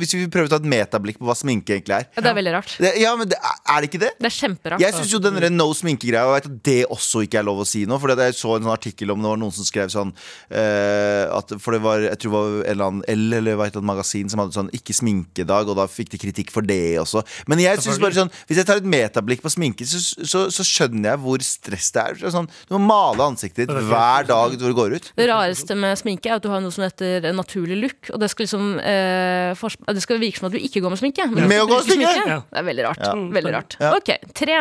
[0.00, 2.08] hvis vi prøver å ta et metablikk på hva sminke egentlig er.
[2.16, 2.74] Ja, det er veldig rart.
[2.82, 4.12] Det, ja, men det, Er det ikke det?
[4.18, 4.82] Det er kjemperart.
[4.82, 7.46] Jeg syns jo den der no sminke-greia Og jeg vet at det også ikke er
[7.46, 7.98] lov å si nå.
[8.02, 11.54] For jeg så en sånn artikkel om det var noen som skrev sånn uh, at,
[11.62, 13.90] For det var Jeg tror det var en eller annen L eller hva heter det,
[13.90, 17.22] magasin som hadde sånn ikke sminkedag, og da fikk de kritikk for det også.
[17.50, 20.66] Men jeg synes bare sånn hvis jeg tar et metablikk på sminke, så, så, så
[20.66, 22.18] skjønner jeg hvor stress det er.
[22.20, 25.10] Det er Sånn, du må male ansiktet ditt hver dag du går ut.
[25.20, 28.10] Det rareste med sminke er at du har noe som heter naturlig look.
[28.14, 29.64] Og det skal liksom eh,
[29.94, 31.28] Det skal virke som at du ikke går med sminke.
[31.30, 32.10] Men Med å gå sminke!
[32.16, 32.28] sminke?
[32.36, 32.42] Ja.
[32.48, 33.06] Det er veldig rart.
[33.06, 33.16] Ja.
[33.40, 33.80] Veldig rart.
[33.80, 33.94] Ja.
[34.00, 34.60] Ok, tre.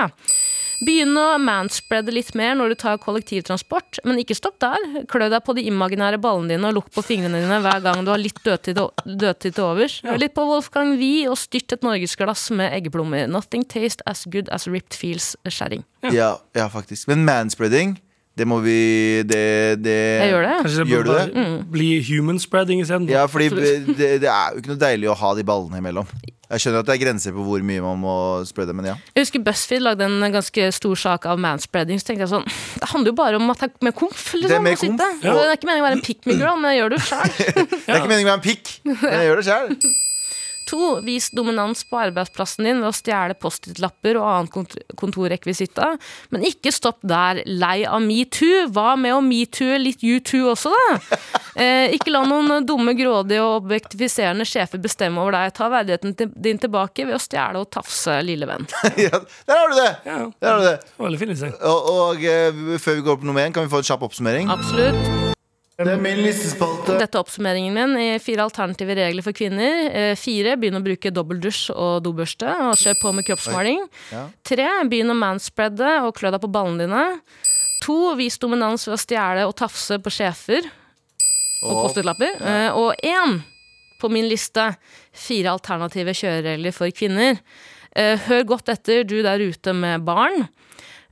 [0.80, 5.04] Begynn å manspreade litt mer når du tar kollektivtransport, men ikke stopp der.
[5.12, 8.14] Klø deg på de imaginære ballene dine og lukk på fingrene dine hver gang du
[8.14, 8.80] har litt dødtid
[9.52, 9.98] til overs.
[10.08, 10.16] Ja.
[10.16, 13.28] litt på Wolfgang Wie og styrt et norgesglass med eggeplommer.
[13.28, 15.84] Nothing taste as good as ripped feels skjæring.
[16.16, 17.10] Ja, ja, faktisk.
[17.12, 17.98] Men manspreading,
[18.40, 18.78] det må vi
[19.28, 19.44] Det,
[19.84, 20.56] det Jeg gjør det.
[20.64, 21.46] Kanskje det Gjør du det?
[21.76, 23.08] bli human spreading isteden?
[23.12, 26.08] Ja, fordi det, det er jo ikke noe deilig å ha de ballene imellom.
[26.50, 28.14] Jeg skjønner at det er grenser på hvor mye man må
[28.50, 28.96] spre det, men ja.
[29.14, 32.00] Jeg husker BuzzFeed lagde en ganske stor sak av manspreading.
[32.02, 32.48] Så tenkte jeg sånn
[32.80, 34.24] Det handler jo bare om at det er mer komf.
[34.34, 35.36] Liksom, Det er mer komf, ja.
[35.38, 37.34] Det er ikke meningen å være en pick me girl, men jeg gjør det sjøl.
[37.86, 39.76] Det er ikke meningen å være en pikk, men jeg gjør det sjøl.
[40.70, 45.96] To, vis dominans på arbeidsplassen din ved å stjele Post-It-lapper og annen kont kontorrekvisitta.
[46.34, 47.42] Men ikke stopp der.
[47.48, 48.68] Lei av metoo.
[48.74, 51.00] Hva med å metoo litt U2 også, da?
[51.60, 55.56] Eh, ikke la noen dumme, grådige og objektifiserende sjefer bestemme over deg.
[55.58, 58.70] Ta verdigheten din tilbake ved å stjele og tafse, lille venn.
[59.10, 59.90] Ja, der har du det!
[60.06, 60.20] Ja.
[60.40, 60.78] Der har du det.
[61.02, 61.52] Veldig fin liste.
[61.60, 64.54] Og, og uh, før vi går på nummer én, kan vi få en kjapp oppsummering?
[64.56, 65.36] Absolutt.
[65.80, 66.98] Det er min listespalte.
[67.00, 69.86] Dette er oppsummeringen min i fire alternative regler for kvinner.
[69.96, 73.86] Eh, fire, begynn å bruke dobbeldusj og dobørste og kjør på med kroppsmaling.
[74.12, 74.26] Ja.
[74.44, 77.06] Tre, begynn å manspreade og klø deg på ballene dine.
[77.86, 80.68] To, vis dominans ved å stjele og tafse på sjefer
[81.64, 82.36] og Post-It-lapper.
[82.44, 82.76] Ja.
[82.76, 83.40] og én
[84.00, 84.74] på min liste,
[85.16, 87.40] fire alternative kjøreregler for kvinner.
[87.96, 90.50] Eh, hør godt etter, du der ute med barn.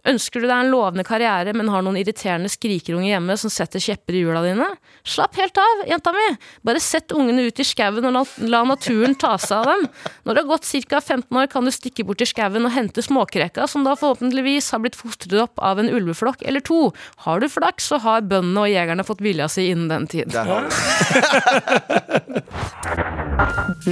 [0.07, 4.15] Ønsker du deg en lovende karriere, men har noen irriterende skrikerunger hjemme som setter kjepper
[4.15, 4.67] i hjula dine?
[5.07, 6.27] Slapp helt av, jenta mi!
[6.67, 8.15] Bare sett ungene ut i skauen og
[8.47, 9.87] la, naturen ta seg av dem.
[10.23, 11.01] Når du har gått ca.
[11.01, 14.83] 15 år, kan du stikke bort til skauen og hente småkreka, som da forhåpentligvis har
[14.83, 16.91] blitt fostret opp av en ulveflokk eller to.
[17.27, 20.31] Har du flaks, så har bøndene og jegerne fått vilja si innen den tid.
[20.31, 20.71] der har du.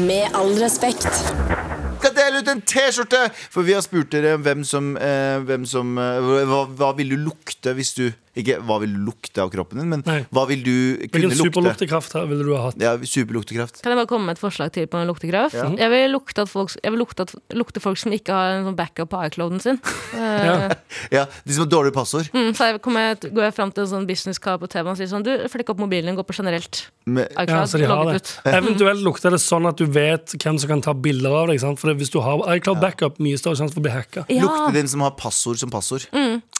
[0.08, 1.85] Med all respekt.
[2.00, 3.22] Skal dele ut en T-skjorte!
[3.52, 7.18] For vi har spurt dere hvem som, eh, hvem som eh, hva, hva vil du
[7.28, 8.06] lukte hvis du
[8.36, 10.26] Ikke hva vil lukte av kroppen din, men Nei.
[10.36, 10.72] hva vil du
[11.08, 11.46] kunne Hvilken lukte?
[11.56, 12.76] superluktekraft her ville du ha hatt?
[12.82, 13.82] Ja, Superluktekraft.
[13.82, 15.56] Kan jeg bare komme med et forslag til på en luktekraft?
[15.56, 18.66] Jeg vil lukte, at folk, jeg vil lukte, at, lukte folk som ikke har en
[18.68, 19.80] sånn backup på iCloden sin.
[20.14, 20.70] Eh, Ja.
[21.12, 22.28] Ja, De som har dårlig passord.
[22.34, 24.98] mm, så jeg kommer, jeg- går jeg fram til en sånn businesscar på TV og
[24.98, 26.88] sier sånn Du, flekk opp mobilen din, gå på generelt.
[27.06, 28.16] Med, Ja, iCloud, så de har det.
[28.22, 28.40] ut.
[28.46, 31.60] Eventuelt lukter det sånn at du vet hvem som kan ta bilder av deg.
[31.62, 31.80] Sant?
[31.80, 34.26] For hvis du har iCloud backup, mye større sjanse for å bli hacka.
[34.30, 36.06] Ja, Lukter den som har passord som passord.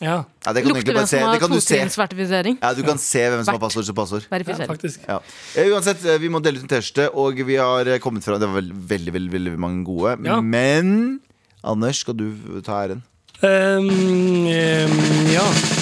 [0.02, 0.24] Ja.
[0.46, 1.18] Ja, det kan du Lukter egentlig hvem se.
[1.20, 1.74] som har kan du se.
[1.74, 2.58] totrinnsvertifisering.
[2.62, 4.22] Ja, du kan se hvem som har passord som passord.
[4.28, 4.68] Ja, Verifisering.
[4.70, 5.00] faktisk.
[5.10, 5.20] Ja.
[5.56, 8.38] Eh, Uansett, eh, vi må dele ut en T-skjorte, og vi har eh, kommet fra
[8.38, 10.18] Det var veldig, veldig, veldig, veldig mange gode.
[10.26, 10.40] Ja.
[10.42, 11.20] Men
[11.64, 13.02] Anders, skal du ta æren?
[13.42, 15.75] Um, um, ja.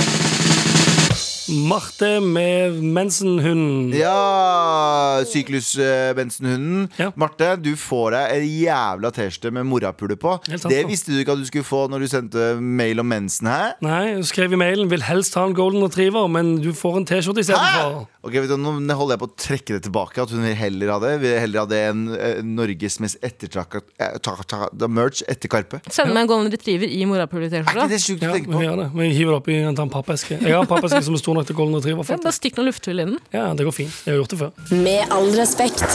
[1.53, 3.93] Marte med mensenhunden.
[3.93, 5.21] Ja!
[5.29, 6.87] Syklusbensenhunden.
[6.97, 7.11] Ja.
[7.19, 10.35] Marte, du får deg en jævla T-skjorte med morapule på.
[10.47, 13.47] Sant, Det visste du ikke at du skulle få når du sendte mail om mensen.
[13.47, 13.75] her.
[13.85, 17.05] Nei, du skrev i mailen vil helst ha en golden retriever, men du får en
[17.05, 18.07] T-skjorte istedenfor.
[18.23, 20.21] Ok, vet du, Nå holder jeg på å trekke det tilbake.
[20.23, 23.81] At hun vil heller ha det Vil heller ha det enn eh, Norges mest ettertrakka
[23.99, 25.81] eh, ta- ta- da merch etter Karpe.
[25.91, 27.73] Send meg en golden retriever i morapule-T-skjorta.
[27.75, 28.63] Er ikke det sjukt å Ja, tenke vi på?
[28.63, 28.87] gjør det.
[28.95, 30.39] Vi hiver det oppi en sånn pappeske.
[30.39, 32.07] Jeg har en pappeske som er stor nok til golden retriever.
[32.23, 33.19] Bare stikk noen lufthull i den.
[33.35, 34.01] Ja, det går fint.
[34.05, 34.79] Jeg har gjort det før.
[34.83, 35.87] Med all respekt.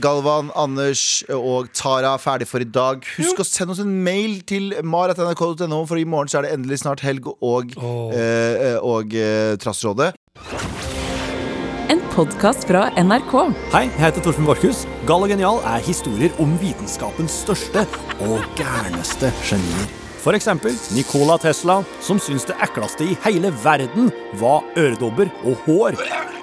[0.00, 3.04] Galvan, Anders og Tara er ferdig for i dag.
[3.16, 6.82] Husk å sende oss en mail til mar.nrk.no, for i morgen så er det endelig
[6.84, 8.12] snart helg og, oh.
[8.12, 10.12] eh, eh, og eh, Trassrådet.
[11.92, 13.36] En podkast fra NRK.
[13.72, 14.84] Hei, jeg heter Torfinn Borchhus.
[15.08, 17.86] Gal og genial er historier om vitenskapens største
[18.26, 20.05] og gærneste genier.
[20.26, 24.08] For eksempel Nikola Tesla, som syns det ekleste i hele verden
[24.40, 26.00] var øredobber og hår.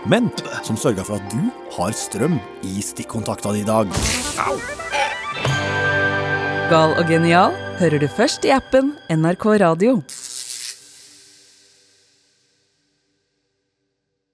[0.08, 0.30] Men
[0.64, 3.92] som sørga for at du har strøm i stikkontakta i dag.
[6.72, 9.98] Gal og genial hører du først i appen NRK Radio.